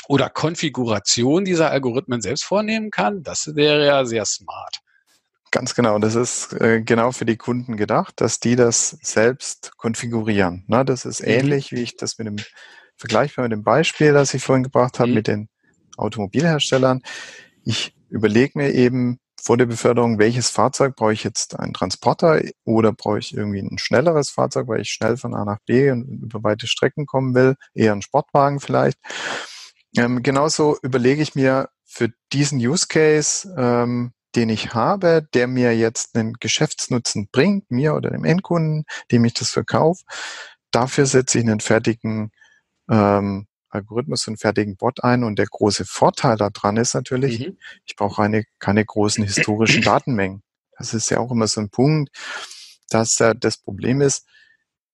oder 0.08 0.28
Konfiguration 0.28 1.44
dieser 1.44 1.70
Algorithmen 1.70 2.20
selbst 2.20 2.44
vornehmen 2.44 2.90
kann, 2.90 3.22
das 3.22 3.54
wäre 3.54 3.86
ja 3.86 4.04
sehr 4.04 4.24
smart. 4.24 4.80
Ganz 5.52 5.74
genau, 5.74 5.98
das 5.98 6.14
ist 6.14 6.52
äh, 6.60 6.80
genau 6.80 7.10
für 7.10 7.24
die 7.24 7.36
Kunden 7.36 7.76
gedacht, 7.76 8.20
dass 8.20 8.38
die 8.38 8.54
das 8.54 8.98
selbst 9.02 9.72
konfigurieren. 9.76 10.64
Na, 10.68 10.84
das 10.84 11.04
ist 11.04 11.22
mhm. 11.22 11.28
ähnlich, 11.28 11.72
wie 11.72 11.82
ich 11.82 11.96
das 11.96 12.18
mit 12.18 12.28
dem 12.28 12.36
vergleichbar 12.96 13.44
mit 13.44 13.52
dem 13.52 13.64
Beispiel, 13.64 14.12
das 14.12 14.34
ich 14.34 14.44
vorhin 14.44 14.62
gebracht 14.62 14.98
habe, 14.98 15.08
mhm. 15.08 15.14
mit 15.14 15.26
den 15.26 15.48
Automobilherstellern. 15.96 17.02
Ich 17.64 17.94
überlege 18.10 18.58
mir 18.58 18.72
eben 18.74 19.18
vor 19.42 19.56
der 19.56 19.66
Beförderung, 19.66 20.18
welches 20.18 20.50
Fahrzeug 20.50 20.96
brauche 20.96 21.14
ich 21.14 21.24
jetzt 21.24 21.58
einen 21.58 21.72
Transporter 21.72 22.42
oder 22.64 22.92
brauche 22.92 23.18
ich 23.18 23.34
irgendwie 23.34 23.60
ein 23.60 23.78
schnelleres 23.78 24.30
Fahrzeug, 24.30 24.68
weil 24.68 24.82
ich 24.82 24.90
schnell 24.90 25.16
von 25.16 25.34
A 25.34 25.44
nach 25.44 25.58
B 25.64 25.90
und 25.90 26.06
über 26.22 26.42
weite 26.44 26.66
Strecken 26.66 27.06
kommen 27.06 27.34
will, 27.34 27.56
eher 27.74 27.92
ein 27.92 28.02
Sportwagen 28.02 28.60
vielleicht. 28.60 28.98
Ähm, 29.96 30.22
genauso 30.22 30.78
überlege 30.82 31.22
ich 31.22 31.34
mir 31.34 31.68
für 31.84 32.10
diesen 32.32 32.58
Use 32.58 32.86
Case, 32.88 33.52
ähm, 33.56 34.12
den 34.36 34.48
ich 34.48 34.74
habe, 34.74 35.26
der 35.34 35.48
mir 35.48 35.76
jetzt 35.76 36.14
einen 36.16 36.34
Geschäftsnutzen 36.34 37.28
bringt, 37.32 37.70
mir 37.70 37.94
oder 37.94 38.10
dem 38.10 38.24
Endkunden, 38.24 38.84
dem 39.10 39.24
ich 39.24 39.34
das 39.34 39.50
verkaufe, 39.50 40.04
dafür 40.70 41.06
setze 41.06 41.38
ich 41.38 41.44
einen 41.44 41.60
fertigen 41.60 42.30
ähm, 42.88 43.46
Algorithmus, 43.70 44.26
einen 44.26 44.36
fertigen 44.36 44.76
Bot 44.76 45.02
ein. 45.02 45.24
Und 45.24 45.38
der 45.38 45.46
große 45.46 45.84
Vorteil 45.84 46.36
daran 46.36 46.76
ist 46.76 46.94
natürlich, 46.94 47.40
mhm. 47.40 47.58
ich 47.84 47.96
brauche 47.96 48.22
eine, 48.22 48.44
keine 48.58 48.84
großen 48.84 49.24
historischen 49.24 49.82
Datenmengen. 49.82 50.42
Das 50.78 50.94
ist 50.94 51.10
ja 51.10 51.18
auch 51.18 51.30
immer 51.30 51.46
so 51.46 51.60
ein 51.60 51.70
Punkt, 51.70 52.10
dass 52.88 53.20
äh, 53.20 53.34
das 53.38 53.58
Problem 53.58 54.00
ist, 54.00 54.26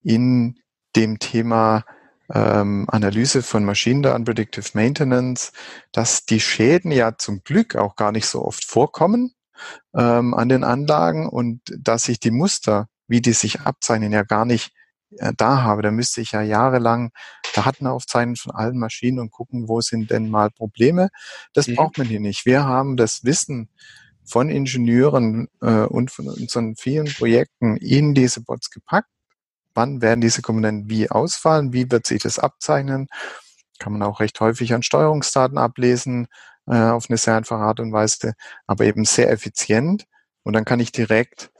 in 0.01 0.59
dem 0.95 1.19
Thema 1.19 1.85
ähm, 2.33 2.85
Analyse 2.89 3.41
von 3.41 3.63
Maschinendaten, 3.63 4.25
Predictive 4.25 4.69
Maintenance, 4.73 5.51
dass 5.91 6.25
die 6.25 6.39
Schäden 6.39 6.91
ja 6.91 7.17
zum 7.17 7.43
Glück 7.43 7.75
auch 7.75 7.95
gar 7.95 8.11
nicht 8.11 8.25
so 8.25 8.43
oft 8.43 8.65
vorkommen 8.65 9.33
ähm, 9.95 10.33
an 10.33 10.49
den 10.49 10.63
Anlagen 10.63 11.27
und 11.27 11.61
dass 11.77 12.09
ich 12.09 12.19
die 12.19 12.31
Muster, 12.31 12.87
wie 13.07 13.21
die 13.21 13.33
sich 13.33 13.61
abzeichnen, 13.61 14.11
ja 14.11 14.23
gar 14.23 14.45
nicht 14.45 14.71
äh, 15.17 15.33
da 15.35 15.61
habe. 15.61 15.81
Da 15.81 15.91
müsste 15.91 16.21
ich 16.21 16.31
ja 16.31 16.41
jahrelang 16.41 17.11
Daten 17.55 17.87
aufzeichnen 17.87 18.35
von 18.35 18.51
allen 18.51 18.77
Maschinen 18.77 19.19
und 19.19 19.31
gucken, 19.31 19.67
wo 19.67 19.81
sind 19.81 20.11
denn 20.11 20.29
mal 20.29 20.51
Probleme. 20.51 21.09
Das 21.53 21.67
mhm. 21.67 21.75
braucht 21.75 21.97
man 21.97 22.07
hier 22.07 22.19
nicht. 22.19 22.45
Wir 22.45 22.65
haben 22.65 22.97
das 22.97 23.23
Wissen 23.23 23.69
von 24.25 24.49
Ingenieuren 24.49 25.47
äh, 25.61 25.83
und 25.85 26.11
von 26.11 26.27
unseren 26.27 26.75
vielen 26.75 27.07
Projekten 27.07 27.77
in 27.77 28.13
diese 28.13 28.41
Bots 28.41 28.69
gepackt 28.69 29.07
wann 29.77 30.01
werden 30.01 30.19
diese 30.19 30.41
Komponenten 30.41 30.89
wie 30.89 31.09
ausfallen, 31.09 31.71
wie 31.71 31.89
wird 31.89 32.05
sich 32.05 32.21
das 32.23 32.39
abzeichnen. 32.39 33.07
Kann 33.79 33.93
man 33.93 34.03
auch 34.03 34.19
recht 34.19 34.39
häufig 34.41 34.73
an 34.73 34.83
Steuerungsdaten 34.83 35.57
ablesen, 35.57 36.27
äh, 36.65 36.75
auf 36.75 37.09
eine 37.09 37.17
sehr 37.17 37.37
einfache 37.37 37.61
Art 37.61 37.79
und 37.79 37.93
Weise, 37.93 38.33
aber 38.65 38.83
eben 38.83 39.05
sehr 39.05 39.31
effizient. 39.31 40.05
Und 40.43 40.53
dann 40.53 40.65
kann 40.65 40.79
ich 40.79 40.91
direkt 40.91 41.51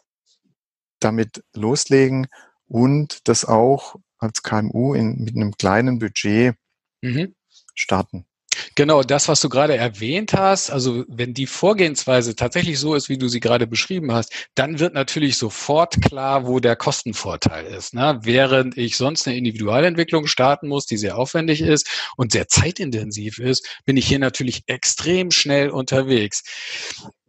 damit 1.00 1.44
loslegen 1.54 2.28
und 2.66 3.28
das 3.28 3.46
auch 3.46 3.96
als 4.18 4.44
KMU 4.44 4.94
in, 4.94 5.24
mit 5.24 5.36
einem 5.36 5.54
kleinen 5.56 6.00
Budget 6.00 6.56
mhm. 7.02 7.36
starten. 7.76 8.27
Genau, 8.76 9.02
das, 9.04 9.28
was 9.28 9.42
du 9.42 9.50
gerade 9.50 9.76
erwähnt 9.76 10.34
hast, 10.34 10.70
also 10.70 11.04
wenn 11.08 11.34
die 11.34 11.48
Vorgehensweise 11.48 12.36
tatsächlich 12.36 12.80
so 12.80 12.96
ist, 12.96 13.10
wie 13.10 13.18
du 13.18 13.28
sie 13.28 13.40
gerade 13.40 13.68
beschrieben 13.68 14.12
hast, 14.12 14.32
dann 14.56 14.80
wird 14.80 14.94
natürlich 14.94 15.38
sofort 15.38 16.02
klar, 16.02 16.48
wo 16.48 16.60
der 16.60 16.76
Kostenvorteil 16.76 17.66
ist. 17.66 17.94
Ne? 17.94 18.20
Während 18.24 18.78
ich 18.78 18.98
sonst 18.98 19.28
eine 19.28 19.38
Individualentwicklung 19.38 20.28
starten 20.28 20.68
muss, 20.68 20.86
die 20.86 20.98
sehr 20.98 21.18
aufwendig 21.18 21.62
ist 21.62 21.88
und 22.18 22.32
sehr 22.32 22.48
zeitintensiv 22.48 23.40
ist, 23.40 23.68
bin 23.86 23.98
ich 23.98 24.08
hier 24.08 24.20
natürlich 24.20 24.64
extrem 24.68 25.32
schnell 25.32 25.70
unterwegs. 25.70 26.44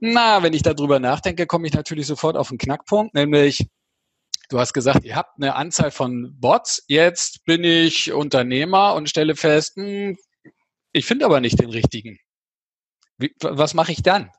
Na, 0.01 0.42
wenn 0.42 0.53
ich 0.53 0.62
darüber 0.62 1.01
nachdenke, 1.01 1.46
komme 1.46 1.66
ich 1.66 1.72
natürlich 1.74 2.07
sofort 2.07 2.37
auf 2.37 2.51
einen 2.51 2.59
Knackpunkt, 2.59 3.14
nämlich 3.14 3.66
Du 4.51 4.59
hast 4.59 4.72
gesagt, 4.72 5.05
ihr 5.05 5.14
habt 5.14 5.37
eine 5.37 5.57
Anzahl 5.57 5.90
von 5.90 6.35
Bots. 6.40 6.83
Jetzt 6.87 7.44
bin 7.44 7.64
ich 7.64 8.12
Unternehmer 8.14 8.94
und 8.94 9.11
stelle 9.11 9.37
fest, 9.37 9.77
hm, 9.77 10.16
ich 10.92 11.07
finde 11.07 11.24
aber 11.24 11.40
nicht 11.40 11.61
den 11.61 11.70
richtigen. 11.70 12.18
Wie, 13.18 13.35
was 13.40 13.74
mache 13.74 13.92
ich 13.92 14.03
dann? 14.03 14.31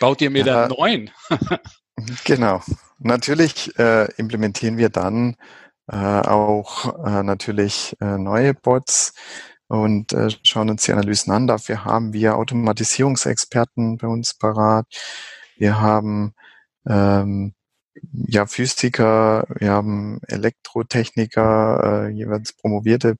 Baut 0.00 0.20
ihr 0.20 0.30
mir 0.30 0.44
ja, 0.44 0.66
dann 0.66 0.70
neuen? 0.70 1.10
genau. 2.24 2.62
Natürlich 2.98 3.78
äh, 3.78 4.10
implementieren 4.16 4.76
wir 4.76 4.88
dann 4.88 5.36
äh, 5.90 5.96
auch 5.96 7.06
äh, 7.06 7.22
natürlich 7.22 7.96
äh, 8.00 8.18
neue 8.18 8.54
Bots 8.54 9.14
und 9.68 10.12
äh, 10.12 10.28
schauen 10.42 10.70
uns 10.70 10.84
die 10.84 10.92
Analysen 10.92 11.32
an. 11.32 11.46
Dafür 11.46 11.84
haben 11.84 12.12
wir 12.12 12.36
Automatisierungsexperten 12.36 13.98
bei 13.98 14.06
uns 14.06 14.34
parat. 14.34 14.86
Wir 15.56 15.80
haben 15.80 16.34
ähm, 16.88 17.54
ja 18.12 18.46
Physiker, 18.46 19.46
wir 19.48 19.70
haben 19.70 20.20
Elektrotechniker, 20.26 22.06
äh, 22.06 22.08
jeweils 22.10 22.52
promovierte 22.52 23.16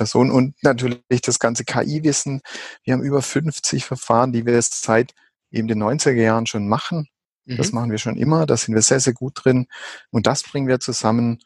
Person 0.00 0.30
und 0.30 0.54
natürlich 0.62 1.20
das 1.22 1.38
ganze 1.38 1.62
KI-Wissen. 1.62 2.40
Wir 2.84 2.94
haben 2.94 3.02
über 3.02 3.20
50 3.20 3.84
Verfahren, 3.84 4.32
die 4.32 4.46
wir 4.46 4.58
seit 4.62 5.12
eben 5.50 5.68
den 5.68 5.82
90er 5.82 6.12
Jahren 6.12 6.46
schon 6.46 6.66
machen. 6.66 7.08
Mhm. 7.44 7.58
Das 7.58 7.72
machen 7.72 7.90
wir 7.90 7.98
schon 7.98 8.16
immer. 8.16 8.46
Da 8.46 8.56
sind 8.56 8.74
wir 8.74 8.80
sehr, 8.80 9.00
sehr 9.00 9.12
gut 9.12 9.44
drin. 9.44 9.66
Und 10.10 10.26
das 10.26 10.42
bringen 10.42 10.68
wir 10.68 10.80
zusammen, 10.80 11.40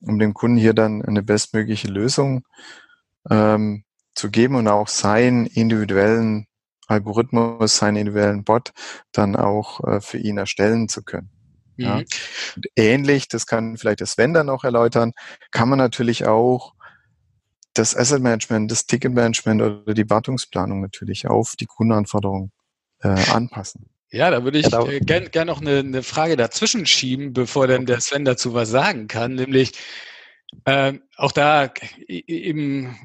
um 0.00 0.18
dem 0.18 0.34
Kunden 0.34 0.56
hier 0.56 0.74
dann 0.74 1.00
eine 1.00 1.22
bestmögliche 1.22 1.86
Lösung 1.86 2.42
ähm, 3.30 3.84
zu 4.16 4.32
geben 4.32 4.56
und 4.56 4.66
auch 4.66 4.88
seinen 4.88 5.46
individuellen 5.46 6.48
Algorithmus, 6.88 7.76
seinen 7.76 7.98
individuellen 7.98 8.42
Bot 8.42 8.72
dann 9.12 9.36
auch 9.36 9.78
äh, 9.84 10.00
für 10.00 10.18
ihn 10.18 10.38
erstellen 10.38 10.88
zu 10.88 11.04
können. 11.04 11.30
Mhm. 11.76 11.84
Ja. 11.84 11.94
Und 12.56 12.66
ähnlich, 12.74 13.28
das 13.28 13.46
kann 13.46 13.76
vielleicht 13.76 14.00
das 14.00 14.12
Sven 14.12 14.34
dann 14.34 14.46
noch 14.46 14.64
erläutern, 14.64 15.12
kann 15.52 15.68
man 15.68 15.78
natürlich 15.78 16.26
auch 16.26 16.75
das 17.78 17.96
Asset 17.96 18.22
Management, 18.22 18.70
das 18.70 18.86
Ticket 18.86 19.12
Management 19.12 19.62
oder 19.62 19.94
die 19.94 20.08
Wartungsplanung 20.08 20.80
natürlich 20.80 21.26
auf 21.26 21.54
die 21.56 21.66
Kundenanforderungen 21.66 22.52
äh, 23.02 23.08
anpassen. 23.08 23.88
Ja, 24.10 24.30
da 24.30 24.44
würde 24.44 24.58
ich 24.58 24.72
äh, 24.72 25.00
gerne 25.00 25.30
gern 25.30 25.48
noch 25.48 25.60
eine, 25.60 25.80
eine, 25.80 26.02
Frage 26.02 26.36
dazwischen 26.36 26.86
schieben, 26.86 27.32
bevor 27.32 27.66
dann 27.66 27.86
der 27.86 28.00
Sven 28.00 28.24
dazu 28.24 28.54
was 28.54 28.70
sagen 28.70 29.08
kann, 29.08 29.34
nämlich 29.34 29.72
äh, 30.64 30.94
auch 31.16 31.32
da 31.32 31.70
eben 32.06 32.96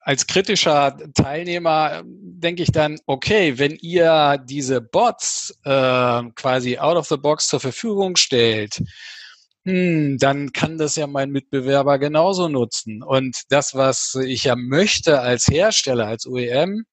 als 0.00 0.26
kritischer 0.26 0.96
Teilnehmer 1.14 2.02
denke 2.04 2.62
ich 2.62 2.72
dann, 2.72 2.98
okay, 3.06 3.58
wenn 3.58 3.76
ihr 3.76 4.42
diese 4.44 4.80
Bots 4.80 5.58
äh, 5.64 6.22
quasi 6.34 6.78
out 6.78 6.96
of 6.96 7.06
the 7.08 7.18
box 7.18 7.46
zur 7.46 7.60
Verfügung 7.60 8.16
stellt, 8.16 8.82
hm, 9.68 10.16
dann 10.18 10.52
kann 10.52 10.78
das 10.78 10.96
ja 10.96 11.06
mein 11.06 11.30
Mitbewerber 11.30 11.98
genauso 11.98 12.48
nutzen. 12.48 13.02
Und 13.02 13.42
das, 13.50 13.74
was 13.74 14.14
ich 14.14 14.44
ja 14.44 14.56
möchte 14.56 15.20
als 15.20 15.46
Hersteller, 15.46 16.06
als 16.06 16.26
OEM, 16.26 16.84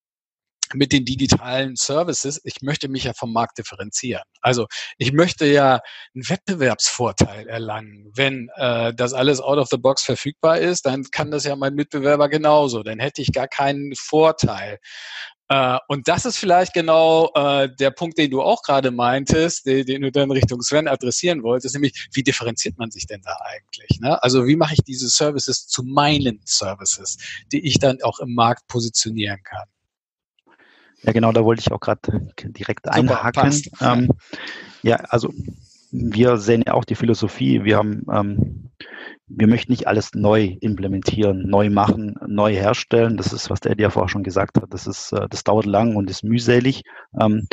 mit 0.74 0.92
den 0.92 1.06
digitalen 1.06 1.76
Services, 1.76 2.42
ich 2.44 2.62
möchte 2.62 2.90
mich 2.90 3.04
ja 3.04 3.14
vom 3.14 3.32
Markt 3.32 3.60
differenzieren. 3.60 4.24
Also 4.42 4.66
ich 4.98 5.14
möchte 5.14 5.46
ja 5.46 5.80
einen 6.14 6.28
Wettbewerbsvorteil 6.28 7.48
erlangen. 7.48 8.12
Wenn 8.16 8.50
äh, 8.56 8.94
das 8.94 9.14
alles 9.14 9.40
out 9.40 9.60
of 9.60 9.70
the 9.70 9.78
box 9.78 10.04
verfügbar 10.04 10.58
ist, 10.60 10.86
dann 10.86 11.04
kann 11.12 11.32
das 11.32 11.46
ja 11.46 11.56
mein 11.56 11.76
Mitbewerber 11.76 12.30
genauso. 12.30 12.84
Dann 12.84 13.00
hätte 13.00 13.22
ich 13.22 13.32
gar 13.32 13.48
keinen 13.48 13.94
Vorteil. 13.96 14.80
Äh, 15.48 15.78
und 15.88 16.08
das 16.08 16.26
ist 16.26 16.38
vielleicht 16.38 16.74
genau 16.74 17.32
äh, 17.36 17.70
der 17.76 17.92
Punkt, 17.92 18.18
den 18.18 18.32
du 18.32 18.42
auch 18.42 18.64
gerade 18.64 18.90
meintest, 18.90 19.66
den, 19.66 19.86
den, 19.86 20.02
du 20.02 20.12
dann 20.12 20.32
Richtung 20.32 20.62
Sven 20.62 20.88
adressieren 20.88 21.44
wolltest, 21.44 21.76
nämlich 21.76 22.10
wie 22.14 22.24
differenziert 22.24 22.78
man 22.78 22.90
sich 22.90 23.06
denn 23.06 23.22
da 23.22 23.38
eigentlich? 23.44 24.00
Ne? 24.00 24.22
Also 24.24 24.48
wie 24.48 24.56
mache 24.56 24.74
ich 24.74 24.84
diese 24.84 25.08
Services 25.08 25.68
zu 25.68 25.84
meinen 25.84 26.42
Services, 26.46 27.18
die 27.52 27.66
ich 27.66 27.78
dann 27.78 28.02
auch 28.02 28.20
im 28.20 28.34
Markt 28.34 28.68
positionieren 28.68 29.42
kann? 29.44 29.66
Ja, 31.04 31.12
genau, 31.12 31.32
da 31.32 31.44
wollte 31.44 31.60
ich 31.60 31.72
auch 31.72 31.80
gerade 31.80 32.34
direkt 32.44 32.86
Super, 32.86 32.96
einhaken. 32.96 33.62
Ähm, 33.82 34.10
ja, 34.82 34.96
also 35.10 35.32
wir 35.98 36.38
sehen 36.38 36.64
ja 36.66 36.74
auch 36.74 36.86
die 36.86 36.96
Philosophie, 36.96 37.64
wir 37.64 37.78
haben, 37.78 38.06
ähm, 38.12 38.72
wir 39.28 39.48
möchten 39.48 39.72
nicht 39.72 39.88
alles 39.88 40.14
neu 40.14 40.58
implementieren, 40.60 41.50
neu 41.50 41.70
machen, 41.70 42.16
neu 42.28 42.54
herstellen. 42.54 43.18
Das 43.18 43.34
ist, 43.34 43.50
was 43.50 43.60
der 43.60 43.72
Eddie 43.72 43.84
ja 43.84 43.90
vorher 43.90 44.10
schon 44.10 44.24
gesagt 44.24 44.58
hat. 44.58 44.74
Das 44.74 44.88
ist, 44.88 45.14
äh, 45.14 45.28
das 45.30 45.44
dauert 45.44 45.66
lang 45.66 45.96
und 45.96 46.10
ist 46.10 46.24
mühselig. 46.24 46.84
Ähm, 47.20 47.48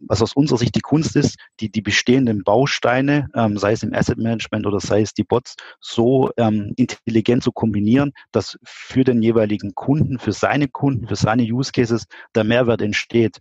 was 0.00 0.22
aus 0.22 0.34
unserer 0.34 0.58
Sicht 0.58 0.74
die 0.76 0.80
Kunst 0.80 1.16
ist, 1.16 1.36
die, 1.60 1.70
die 1.70 1.82
bestehenden 1.82 2.44
Bausteine, 2.44 3.28
ähm, 3.34 3.58
sei 3.58 3.72
es 3.72 3.82
im 3.82 3.92
Asset 3.92 4.18
Management 4.18 4.66
oder 4.66 4.80
sei 4.80 5.02
es 5.02 5.14
die 5.14 5.24
Bots, 5.24 5.56
so 5.80 6.30
ähm, 6.36 6.72
intelligent 6.76 7.42
zu 7.42 7.52
kombinieren, 7.52 8.12
dass 8.30 8.58
für 8.62 9.04
den 9.04 9.20
jeweiligen 9.22 9.74
Kunden, 9.74 10.18
für 10.18 10.32
seine 10.32 10.68
Kunden, 10.68 11.08
für 11.08 11.16
seine 11.16 11.42
Use 11.42 11.72
Cases 11.72 12.06
der 12.34 12.44
Mehrwert 12.44 12.82
entsteht. 12.82 13.40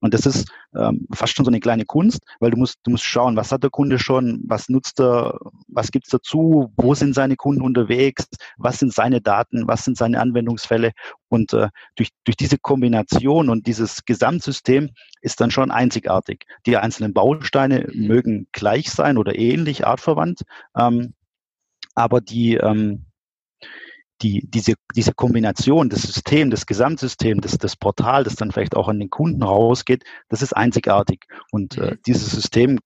Und 0.00 0.14
das 0.14 0.26
ist 0.26 0.50
ähm, 0.74 1.06
fast 1.12 1.36
schon 1.36 1.44
so 1.44 1.50
eine 1.50 1.60
kleine 1.60 1.84
Kunst, 1.84 2.20
weil 2.40 2.50
du 2.50 2.56
musst, 2.56 2.78
du 2.84 2.90
musst 2.90 3.04
schauen, 3.04 3.36
was 3.36 3.52
hat 3.52 3.62
der 3.62 3.70
Kunde 3.70 3.98
schon, 3.98 4.42
was 4.46 4.68
nutzt 4.68 5.00
er, 5.00 5.38
was 5.68 5.90
gibt's 5.90 6.10
dazu, 6.10 6.72
wo 6.76 6.94
sind 6.94 7.14
seine 7.14 7.36
Kunden 7.36 7.62
unterwegs, 7.62 8.26
was 8.56 8.78
sind 8.78 8.92
seine 8.92 9.20
Daten, 9.20 9.68
was 9.68 9.84
sind 9.84 9.96
seine 9.96 10.20
Anwendungsfälle. 10.20 10.92
Und 11.28 11.52
äh, 11.52 11.68
durch, 11.96 12.10
durch 12.24 12.36
diese 12.36 12.58
Kombination 12.58 13.48
und 13.50 13.66
dieses 13.66 14.04
Gesamtsystem 14.04 14.90
ist 15.20 15.40
dann 15.40 15.50
schon 15.50 15.70
einzigartig. 15.70 16.46
Die 16.66 16.76
einzelnen 16.76 17.12
Bausteine 17.12 17.86
mögen 17.92 18.48
gleich 18.52 18.90
sein 18.90 19.18
oder 19.18 19.38
ähnlich, 19.38 19.86
artverwandt, 19.86 20.42
ähm, 20.76 21.14
aber 21.94 22.20
die, 22.20 22.54
ähm, 22.54 23.04
die, 24.22 24.46
diese, 24.48 24.74
diese 24.94 25.14
Kombination, 25.14 25.88
das 25.88 26.02
System, 26.02 26.50
das 26.50 26.66
Gesamtsystem, 26.66 27.40
das, 27.40 27.56
das 27.58 27.76
Portal, 27.76 28.24
das 28.24 28.36
dann 28.36 28.52
vielleicht 28.52 28.76
auch 28.76 28.88
an 28.88 28.98
den 28.98 29.10
Kunden 29.10 29.42
rausgeht, 29.42 30.04
das 30.28 30.42
ist 30.42 30.52
einzigartig. 30.52 31.26
Und 31.50 31.78
äh, 31.78 31.92
mhm. 31.92 31.98
dieses 32.06 32.30
System 32.30 32.78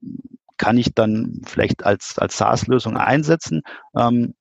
kann 0.57 0.79
ich 0.79 0.94
dann 0.94 1.42
vielleicht 1.44 1.85
als, 1.85 2.18
als 2.18 2.37
SaaS-Lösung 2.38 2.97
einsetzen. 2.97 3.62
Ähm, 3.97 4.35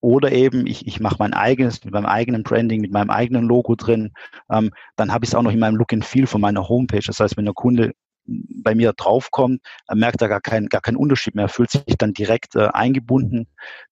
oder 0.00 0.32
eben 0.32 0.66
ich, 0.66 0.86
ich 0.86 0.98
mache 0.98 1.16
mein 1.18 1.34
eigenes 1.34 1.84
mit 1.84 1.92
meinem 1.92 2.06
eigenen 2.06 2.42
Branding, 2.42 2.80
mit 2.80 2.92
meinem 2.92 3.10
eigenen 3.10 3.44
Logo 3.44 3.74
drin. 3.76 4.12
Ähm, 4.50 4.70
dann 4.96 5.12
habe 5.12 5.24
ich 5.24 5.30
es 5.30 5.34
auch 5.34 5.42
noch 5.42 5.52
in 5.52 5.58
meinem 5.58 5.76
Look 5.76 5.92
and 5.92 6.04
Feel 6.04 6.26
von 6.26 6.40
meiner 6.40 6.68
Homepage. 6.68 7.04
Das 7.04 7.20
heißt, 7.20 7.36
wenn 7.36 7.44
der 7.44 7.54
Kunde 7.54 7.92
bei 8.62 8.74
mir 8.74 8.92
draufkommt, 8.92 9.60
merkt 9.92 10.22
er 10.22 10.28
gar 10.28 10.40
keinen, 10.40 10.68
gar 10.68 10.80
keinen 10.80 10.96
Unterschied 10.96 11.34
mehr, 11.34 11.48
fühlt 11.48 11.70
sich 11.70 11.82
dann 11.98 12.12
direkt 12.12 12.56
äh, 12.56 12.68
eingebunden, 12.72 13.46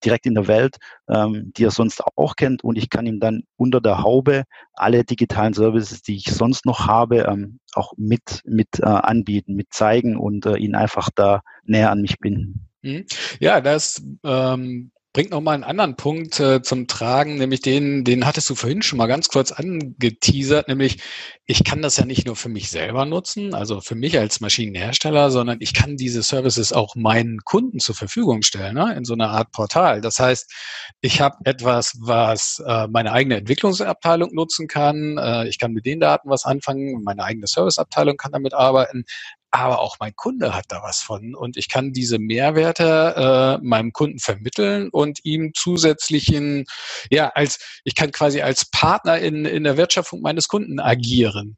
direkt 0.05 0.27
in 0.27 0.35
der 0.35 0.47
Welt, 0.47 0.77
ähm, 1.09 1.53
die 1.57 1.65
er 1.65 1.71
sonst 1.71 2.03
auch 2.17 2.37
kennt 2.37 2.65
und 2.65 2.77
ich 2.77 2.91
kann 2.91 3.07
ihm 3.07 3.21
dann 3.21 3.43
unter 3.57 3.81
der 3.81 4.03
Haube 4.03 4.45
alle 4.75 5.05
digitalen 5.05 5.55
Services, 5.55 6.03
die 6.03 6.17
ich 6.17 6.27
sonst 6.27 6.67
noch 6.67 6.87
habe, 6.87 7.27
ähm, 7.29 7.59
auch 7.75 7.93
mit, 7.97 8.43
mit 8.45 8.81
äh, 8.81 8.87
anbieten, 8.87 9.55
mit 9.55 9.69
zeigen 9.73 10.17
und 10.17 10.47
äh, 10.47 10.57
ihn 10.57 10.75
einfach 10.75 11.11
da 11.15 11.43
näher 11.65 11.91
an 11.91 12.01
mich 12.01 12.19
binden. 12.19 12.69
Mhm. 12.83 13.07
Ja, 13.41 13.61
das 13.61 14.03
ähm, 14.25 14.93
bringt 15.13 15.31
nochmal 15.31 15.55
einen 15.55 15.65
anderen 15.65 15.97
Punkt 15.97 16.39
äh, 16.39 16.63
zum 16.63 16.87
Tragen, 16.87 17.37
nämlich 17.37 17.61
den, 17.61 18.05
den 18.05 18.27
hattest 18.27 18.51
du 18.51 18.55
vorhin 18.55 18.83
schon 18.83 18.99
mal 18.99 19.07
ganz 19.07 19.29
kurz 19.29 19.53
angeteasert, 19.53 20.69
nämlich 20.69 20.99
ich 21.47 21.65
kann 21.65 21.81
das 21.81 21.97
ja 21.97 22.05
nicht 22.05 22.27
nur 22.27 22.37
für 22.37 22.51
mich 22.51 22.71
selber 22.71 23.07
nutzen, 23.07 23.55
also 23.55 23.81
für 23.81 23.95
mich 23.95 24.19
als 24.19 24.41
Maschinenhersteller, 24.41 25.31
sondern 25.31 25.59
ich 25.61 25.73
kann 25.73 25.97
diese 25.97 26.23
Services 26.23 26.75
auch 26.75 26.95
meinen 26.95 27.39
Kunden 27.45 27.79
zur 27.79 27.95
Verfügung 27.95 28.43
stellen, 28.43 28.75
ne, 28.75 28.95
in 28.95 29.07
so 29.07 29.15
einer 29.15 29.31
Art 29.31 29.51
Portal. 29.53 30.03
Das 30.03 30.19
heißt, 30.19 30.53
ich 31.01 31.23
habe 31.23 31.37
etwas, 31.45 31.95
was 32.01 32.63
äh, 32.67 32.87
meine 32.89 33.13
eigene 33.13 33.39
Entwicklungsabteilung 33.39 34.35
nutzen 34.35 34.69
kann. 34.69 35.17
Äh, 35.17 35.49
ich 35.49 35.59
kann 35.59 35.73
mit 35.73 35.87
den 35.87 36.01
Daten 36.01 36.29
was 36.29 36.45
anfangen, 36.45 37.03
meine 37.03 37.25
eigene 37.25 37.47
Serviceabteilung 37.47 38.19
kann 38.19 38.33
damit 38.33 38.53
arbeiten 38.53 39.05
aber 39.51 39.81
auch 39.81 39.97
mein 39.99 40.15
Kunde 40.15 40.55
hat 40.55 40.67
da 40.69 40.83
was 40.83 41.01
von 41.01 41.35
und 41.35 41.57
ich 41.57 41.69
kann 41.69 41.93
diese 41.93 42.19
Mehrwerte 42.19 43.59
äh, 43.61 43.65
meinem 43.65 43.93
Kunden 43.93 44.19
vermitteln 44.19 44.91
und 44.91 45.21
ihm 45.25 45.53
zusätzlichen, 45.55 46.67
ja, 47.11 47.29
als 47.35 47.59
ich 47.85 47.95
kann 47.95 48.13
quasi 48.13 48.43
als 48.43 48.67
Partner 48.67 49.19
in, 49.19 49.45
in 49.45 49.65
der 49.65 49.77
Wertschöpfung 49.77 50.21
meines 50.21 50.49
Kunden 50.49 50.81
agieren. 50.81 51.57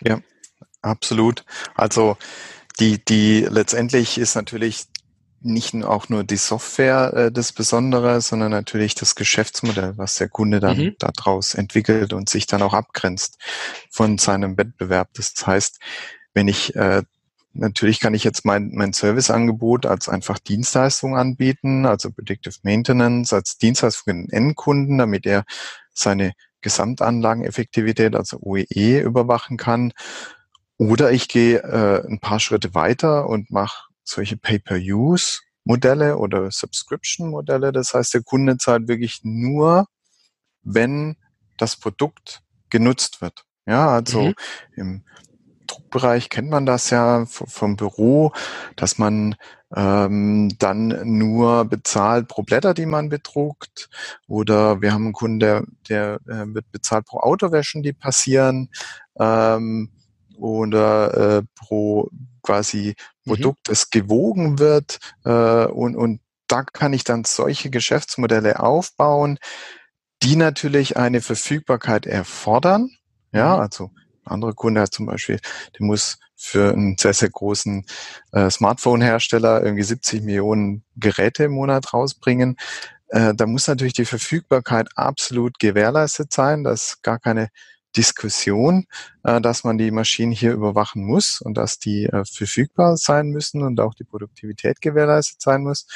Ja, 0.00 0.20
absolut. 0.82 1.44
Also 1.74 2.16
die, 2.78 3.04
die 3.04 3.46
letztendlich 3.48 4.18
ist 4.18 4.34
natürlich 4.34 4.86
nicht 5.44 5.74
auch 5.84 6.08
nur 6.08 6.24
die 6.24 6.36
Software 6.36 7.12
äh, 7.14 7.32
das 7.32 7.52
Besondere, 7.52 8.20
sondern 8.20 8.52
natürlich 8.52 8.94
das 8.94 9.14
Geschäftsmodell, 9.14 9.94
was 9.96 10.14
der 10.14 10.28
Kunde 10.28 10.60
dann 10.60 10.78
mhm. 10.78 10.96
daraus 10.98 11.54
entwickelt 11.54 12.12
und 12.12 12.28
sich 12.28 12.46
dann 12.46 12.62
auch 12.62 12.74
abgrenzt 12.74 13.38
von 13.90 14.18
seinem 14.18 14.56
Wettbewerb. 14.56 15.10
Das 15.14 15.34
heißt, 15.44 15.80
wenn 16.34 16.48
ich 16.48 16.74
äh, 16.76 17.02
Natürlich 17.54 18.00
kann 18.00 18.14
ich 18.14 18.24
jetzt 18.24 18.46
mein, 18.46 18.70
mein 18.72 18.94
Serviceangebot 18.94 19.84
als 19.84 20.08
einfach 20.08 20.38
Dienstleistung 20.38 21.16
anbieten, 21.16 21.84
also 21.84 22.10
Predictive 22.10 22.56
Maintenance 22.62 23.34
als 23.34 23.58
Dienstleistung 23.58 24.04
für 24.04 24.12
den 24.14 24.30
Endkunden, 24.30 24.96
damit 24.96 25.26
er 25.26 25.44
seine 25.92 26.32
Gesamtanlageneffektivität, 26.62 28.16
also 28.16 28.38
OEE, 28.40 28.64
e, 28.70 29.00
überwachen 29.00 29.58
kann. 29.58 29.92
Oder 30.78 31.12
ich 31.12 31.28
gehe 31.28 31.58
äh, 31.58 32.06
ein 32.08 32.20
paar 32.20 32.40
Schritte 32.40 32.74
weiter 32.74 33.28
und 33.28 33.50
mache 33.50 33.84
solche 34.02 34.38
Pay-per-Use-Modelle 34.38 36.16
oder 36.16 36.50
Subscription-Modelle. 36.50 37.72
Das 37.72 37.92
heißt, 37.92 38.14
der 38.14 38.22
Kunde 38.22 38.56
zahlt 38.56 38.88
wirklich 38.88 39.20
nur, 39.24 39.86
wenn 40.62 41.16
das 41.58 41.76
Produkt 41.76 42.40
genutzt 42.70 43.20
wird. 43.20 43.44
Ja, 43.66 43.90
also 43.90 44.22
mhm. 44.22 44.34
im 44.74 45.04
Druckbereich 45.92 46.30
kennt 46.30 46.50
man 46.50 46.66
das 46.66 46.90
ja 46.90 47.26
vom 47.26 47.76
Büro, 47.76 48.32
dass 48.76 48.98
man 48.98 49.36
ähm, 49.74 50.50
dann 50.58 51.18
nur 51.18 51.66
bezahlt 51.66 52.28
pro 52.28 52.42
Blätter, 52.42 52.74
die 52.74 52.86
man 52.86 53.08
bedruckt. 53.08 53.90
Oder 54.26 54.80
wir 54.80 54.92
haben 54.92 55.04
einen 55.04 55.12
Kunden, 55.12 55.40
der, 55.40 55.64
der 55.88 56.18
äh, 56.26 56.54
wird 56.54 56.70
bezahlt 56.72 57.06
pro 57.06 57.18
Autowäschen, 57.18 57.82
die 57.82 57.92
passieren. 57.92 58.70
Ähm, 59.18 59.90
oder 60.38 61.38
äh, 61.38 61.42
pro 61.54 62.08
quasi 62.42 62.94
mhm. 63.24 63.30
Produkt, 63.30 63.68
das 63.68 63.90
gewogen 63.90 64.58
wird. 64.58 64.98
Äh, 65.24 65.66
und, 65.66 65.94
und 65.94 66.20
da 66.48 66.62
kann 66.62 66.92
ich 66.92 67.04
dann 67.04 67.24
solche 67.24 67.70
Geschäftsmodelle 67.70 68.60
aufbauen, 68.60 69.38
die 70.22 70.36
natürlich 70.36 70.96
eine 70.96 71.20
Verfügbarkeit 71.20 72.06
erfordern. 72.06 72.90
Ja, 73.32 73.56
mhm. 73.56 73.60
also 73.60 73.90
andere 74.24 74.54
Kunde 74.54 74.80
hat 74.80 74.92
zum 74.92 75.06
Beispiel, 75.06 75.38
der 75.78 75.86
muss 75.86 76.18
für 76.36 76.72
einen 76.72 76.96
sehr, 76.98 77.14
sehr 77.14 77.30
großen 77.30 77.86
äh, 78.32 78.50
Smartphone-Hersteller 78.50 79.62
irgendwie 79.62 79.84
70 79.84 80.22
Millionen 80.22 80.84
Geräte 80.96 81.44
im 81.44 81.52
Monat 81.52 81.92
rausbringen. 81.92 82.56
Äh, 83.08 83.34
da 83.34 83.46
muss 83.46 83.68
natürlich 83.68 83.92
die 83.92 84.04
Verfügbarkeit 84.04 84.88
absolut 84.96 85.58
gewährleistet 85.58 86.32
sein. 86.32 86.64
Das 86.64 86.84
ist 86.84 87.02
gar 87.02 87.18
keine 87.18 87.50
Diskussion, 87.96 88.86
äh, 89.22 89.40
dass 89.40 89.64
man 89.64 89.78
die 89.78 89.90
Maschinen 89.90 90.32
hier 90.32 90.52
überwachen 90.52 91.04
muss 91.04 91.40
und 91.40 91.54
dass 91.54 91.78
die 91.78 92.06
äh, 92.06 92.24
verfügbar 92.24 92.96
sein 92.96 93.28
müssen 93.28 93.62
und 93.62 93.80
auch 93.80 93.94
die 93.94 94.04
Produktivität 94.04 94.80
gewährleistet 94.80 95.40
sein 95.40 95.62
muss. 95.62 95.86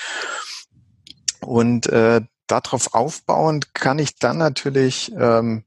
Und 1.40 1.86
äh, 1.88 2.20
darauf 2.46 2.94
aufbauend 2.94 3.74
kann 3.74 3.98
ich 3.98 4.16
dann 4.18 4.38
natürlich 4.38 5.12
ähm, 5.18 5.64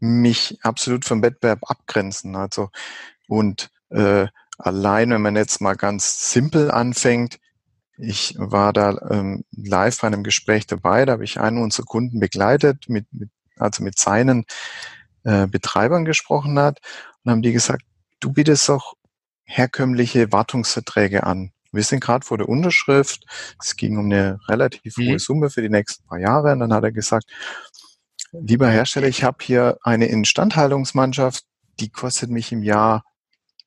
mich 0.00 0.58
absolut 0.62 1.04
vom 1.04 1.22
Wettbewerb 1.22 1.70
abgrenzen. 1.70 2.36
Also 2.36 2.70
und 3.28 3.70
äh, 3.90 4.26
allein, 4.58 5.10
wenn 5.10 5.22
man 5.22 5.36
jetzt 5.36 5.60
mal 5.60 5.76
ganz 5.76 6.30
simpel 6.32 6.70
anfängt, 6.70 7.38
ich 7.96 8.34
war 8.38 8.72
da 8.72 8.96
ähm, 9.10 9.44
live 9.52 10.00
bei 10.00 10.06
einem 10.06 10.22
Gespräch 10.22 10.66
dabei, 10.66 11.04
da 11.04 11.12
habe 11.12 11.24
ich 11.24 11.38
einen 11.38 11.58
unserer 11.58 11.84
Kunden 11.84 12.18
begleitet, 12.18 12.88
mit, 12.88 13.06
mit, 13.12 13.30
also 13.58 13.84
mit 13.84 13.98
seinen 13.98 14.46
äh, 15.24 15.46
Betreibern 15.46 16.04
gesprochen 16.04 16.58
hat 16.58 16.80
und 17.22 17.30
haben 17.30 17.42
die 17.42 17.52
gesagt, 17.52 17.82
du 18.20 18.32
bietest 18.32 18.68
doch 18.68 18.94
herkömmliche 19.44 20.32
Wartungsverträge 20.32 21.24
an. 21.24 21.52
Wir 21.72 21.82
sind 21.82 22.00
gerade 22.00 22.24
vor 22.24 22.38
der 22.38 22.48
Unterschrift. 22.48 23.24
Es 23.62 23.76
ging 23.76 23.96
um 23.98 24.06
eine 24.06 24.40
relativ 24.48 24.96
hohe 24.96 25.12
mhm. 25.12 25.18
Summe 25.18 25.50
für 25.50 25.62
die 25.62 25.68
nächsten 25.68 26.04
paar 26.06 26.18
Jahre. 26.18 26.52
Und 26.52 26.60
dann 26.60 26.72
hat 26.72 26.84
er 26.84 26.92
gesagt, 26.92 27.26
Lieber 28.32 28.68
Hersteller, 28.68 29.08
ich 29.08 29.24
habe 29.24 29.38
hier 29.42 29.78
eine 29.82 30.06
Instandhaltungsmannschaft, 30.06 31.44
die 31.80 31.90
kostet 31.90 32.30
mich 32.30 32.52
im 32.52 32.62
Jahr 32.62 33.04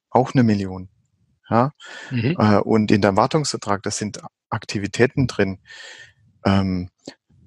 auch 0.10 0.34
eine 0.34 0.44
Million. 0.44 0.90
Ja? 1.50 1.72
Mhm. 2.12 2.36
Äh, 2.38 2.58
und 2.58 2.92
in 2.92 3.02
der 3.02 3.16
Wartungsvertrag, 3.16 3.84
da 3.84 3.92
sind 3.92 4.22
Aktivitäten 4.50 5.28
drin, 5.28 5.60
ähm, 6.46 6.90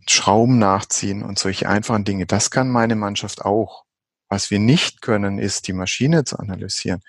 Schrauben 0.08 0.58
nachziehen 0.58 1.22
und 1.22 1.38
solche 1.38 1.68
einfachen 1.68 2.04
Dinge. 2.04 2.26
Das 2.26 2.50
kann 2.50 2.70
meine 2.70 2.96
Mannschaft 2.96 3.44
auch. 3.44 3.84
Was 4.28 4.50
wir 4.50 4.58
nicht 4.58 5.02
können, 5.02 5.38
ist 5.38 5.68
die 5.68 5.72
Maschine 5.72 6.24
zu 6.24 6.38
analysieren 6.38 7.00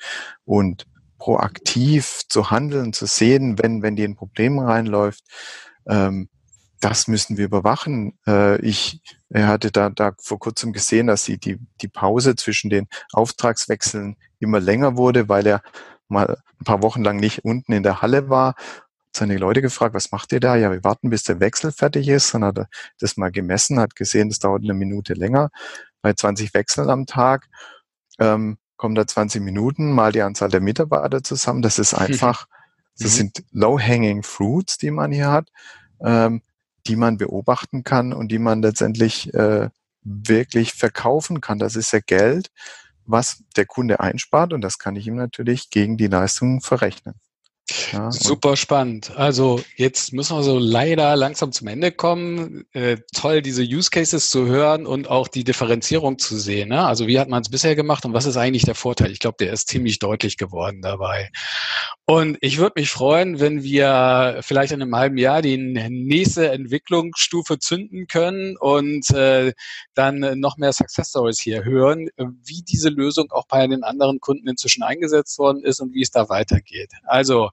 und 0.45 0.85
proaktiv 1.17 2.21
zu 2.29 2.51
handeln, 2.51 2.93
zu 2.93 3.07
sehen, 3.07 3.57
wenn, 3.57 3.81
wenn 3.81 3.95
die 3.95 4.03
in 4.03 4.15
Probleme 4.15 4.65
reinläuft. 4.65 5.23
Ähm, 5.87 6.29
das 6.79 7.07
müssen 7.07 7.37
wir 7.37 7.45
überwachen. 7.45 8.17
Äh, 8.27 8.61
ich 8.61 9.01
hatte 9.33 9.71
da, 9.71 9.89
da 9.89 10.13
vor 10.19 10.39
kurzem 10.39 10.73
gesehen, 10.73 11.07
dass 11.07 11.23
die, 11.23 11.37
die, 11.37 11.59
die 11.81 11.87
Pause 11.87 12.35
zwischen 12.35 12.69
den 12.69 12.87
Auftragswechseln 13.13 14.15
immer 14.39 14.59
länger 14.59 14.97
wurde, 14.97 15.29
weil 15.29 15.47
er 15.47 15.61
mal 16.07 16.37
ein 16.59 16.63
paar 16.63 16.81
Wochen 16.81 17.03
lang 17.03 17.17
nicht 17.17 17.43
unten 17.43 17.73
in 17.73 17.83
der 17.83 18.01
Halle 18.01 18.29
war. 18.29 18.55
Seine 19.15 19.37
Leute 19.37 19.61
gefragt, 19.61 19.95
was 19.95 20.11
macht 20.11 20.31
ihr 20.31 20.39
da? 20.39 20.55
Ja, 20.55 20.71
wir 20.71 20.83
warten, 20.83 21.09
bis 21.09 21.23
der 21.23 21.39
Wechsel 21.39 21.71
fertig 21.71 22.07
ist. 22.07 22.33
Dann 22.33 22.43
hat 22.43 22.59
er 22.59 22.69
das 22.99 23.17
mal 23.17 23.31
gemessen, 23.31 23.79
hat 23.79 23.95
gesehen, 23.95 24.29
das 24.29 24.39
dauert 24.39 24.63
eine 24.63 24.73
Minute 24.73 25.13
länger. 25.13 25.49
Bei 26.01 26.13
20 26.13 26.53
Wechseln 26.53 26.89
am 26.89 27.05
Tag 27.07 27.47
ähm, 28.19 28.57
kommen 28.75 28.93
da 28.93 29.07
20 29.07 29.41
Minuten 29.41 29.91
mal 29.91 30.11
die 30.11 30.21
Anzahl 30.21 30.49
der 30.49 30.61
Mitarbeiter 30.61 31.23
zusammen. 31.23 31.63
Das 31.63 31.79
ist 31.79 31.93
einfach, 31.95 32.45
das 32.99 33.13
mhm. 33.13 33.17
sind 33.17 33.43
low-hanging 33.51 34.21
fruits, 34.21 34.77
die 34.77 34.91
man 34.91 35.11
hier 35.11 35.31
hat. 35.31 35.49
Ähm, 35.99 36.41
die 36.87 36.95
man 36.95 37.17
beobachten 37.17 37.83
kann 37.83 38.13
und 38.13 38.31
die 38.31 38.39
man 38.39 38.61
letztendlich 38.61 39.33
äh, 39.33 39.69
wirklich 40.03 40.73
verkaufen 40.73 41.41
kann. 41.41 41.59
Das 41.59 41.75
ist 41.75 41.91
ja 41.91 41.99
Geld, 41.99 42.49
was 43.05 43.43
der 43.55 43.65
Kunde 43.65 43.99
einspart 43.99 44.53
und 44.53 44.61
das 44.61 44.79
kann 44.79 44.95
ich 44.95 45.07
ihm 45.07 45.15
natürlich 45.15 45.69
gegen 45.69 45.97
die 45.97 46.07
Leistung 46.07 46.61
verrechnen. 46.61 47.15
Ja, 47.91 48.11
Super 48.11 48.55
spannend. 48.55 49.11
Also 49.17 49.61
jetzt 49.75 50.13
müssen 50.13 50.37
wir 50.37 50.43
so 50.43 50.57
leider 50.57 51.15
langsam 51.17 51.51
zum 51.51 51.67
Ende 51.67 51.91
kommen. 51.91 52.65
Äh, 52.71 52.97
toll, 53.13 53.41
diese 53.41 53.63
Use 53.63 53.89
Cases 53.89 54.29
zu 54.29 54.45
hören 54.45 54.85
und 54.85 55.09
auch 55.09 55.27
die 55.27 55.43
Differenzierung 55.43 56.17
zu 56.17 56.37
sehen. 56.37 56.69
Ne? 56.69 56.85
Also 56.85 57.07
wie 57.07 57.19
hat 57.19 57.27
man 57.27 57.41
es 57.41 57.49
bisher 57.49 57.75
gemacht 57.75 58.05
und 58.05 58.13
was 58.13 58.25
ist 58.25 58.37
eigentlich 58.37 58.63
der 58.63 58.75
Vorteil? 58.75 59.11
Ich 59.11 59.19
glaube, 59.19 59.35
der 59.39 59.51
ist 59.51 59.67
ziemlich 59.67 59.99
deutlich 59.99 60.37
geworden 60.37 60.81
dabei. 60.81 61.29
Und 62.05 62.37
ich 62.39 62.57
würde 62.57 62.79
mich 62.79 62.89
freuen, 62.89 63.41
wenn 63.41 63.63
wir 63.63 64.39
vielleicht 64.41 64.71
in 64.71 64.81
einem 64.81 64.95
halben 64.95 65.17
Jahr 65.17 65.41
die 65.41 65.57
nächste 65.57 66.49
Entwicklungsstufe 66.51 67.59
zünden 67.59 68.07
können 68.07 68.55
und 68.55 69.09
äh, 69.09 69.51
dann 69.93 70.39
noch 70.39 70.55
mehr 70.55 70.71
Success 70.71 71.09
Stories 71.09 71.41
hier 71.41 71.65
hören, 71.65 72.07
wie 72.17 72.63
diese 72.63 72.87
Lösung 72.87 73.29
auch 73.31 73.45
bei 73.47 73.67
den 73.67 73.83
anderen 73.83 74.21
Kunden 74.21 74.47
inzwischen 74.47 74.83
eingesetzt 74.83 75.37
worden 75.37 75.65
ist 75.65 75.81
und 75.81 75.93
wie 75.93 76.01
es 76.01 76.11
da 76.11 76.29
weitergeht. 76.29 76.91
Also 77.03 77.49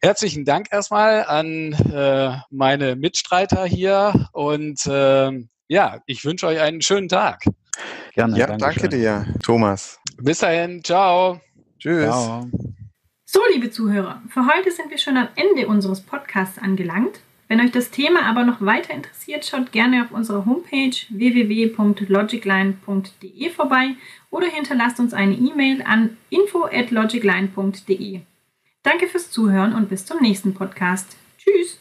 Herzlichen 0.00 0.44
Dank 0.44 0.68
erstmal 0.70 1.24
an 1.24 1.72
äh, 1.72 2.36
meine 2.50 2.96
Mitstreiter 2.96 3.64
hier 3.64 4.28
und 4.32 4.84
äh, 4.86 5.32
ja, 5.68 6.00
ich 6.06 6.24
wünsche 6.24 6.46
euch 6.46 6.60
einen 6.60 6.82
schönen 6.82 7.08
Tag. 7.08 7.44
Gerne. 8.14 8.38
Ja, 8.38 8.56
danke 8.56 8.88
dir, 8.88 9.26
Thomas. 9.42 9.98
Bis 10.18 10.38
dahin, 10.38 10.84
ciao. 10.84 11.40
Tschüss. 11.78 12.04
Ciao. 12.04 12.48
So, 13.24 13.40
liebe 13.52 13.70
Zuhörer, 13.70 14.22
für 14.28 14.46
heute 14.46 14.70
sind 14.70 14.90
wir 14.90 14.98
schon 14.98 15.16
am 15.16 15.28
Ende 15.34 15.66
unseres 15.66 16.00
Podcasts 16.00 16.58
angelangt. 16.58 17.18
Wenn 17.48 17.60
euch 17.60 17.70
das 17.70 17.90
Thema 17.90 18.22
aber 18.22 18.44
noch 18.44 18.60
weiter 18.60 18.94
interessiert, 18.94 19.44
schaut 19.44 19.72
gerne 19.72 20.04
auf 20.04 20.10
unserer 20.10 20.46
Homepage 20.46 20.96
www.logicline.de 21.10 23.50
vorbei 23.50 23.90
oder 24.30 24.46
hinterlasst 24.46 25.00
uns 25.00 25.14
eine 25.14 25.34
E-Mail 25.34 25.82
an 25.82 26.16
info@logicline.de. 26.30 28.20
Danke 28.86 29.08
fürs 29.08 29.32
Zuhören 29.32 29.74
und 29.74 29.88
bis 29.88 30.06
zum 30.06 30.20
nächsten 30.20 30.54
Podcast. 30.54 31.16
Tschüss! 31.38 31.80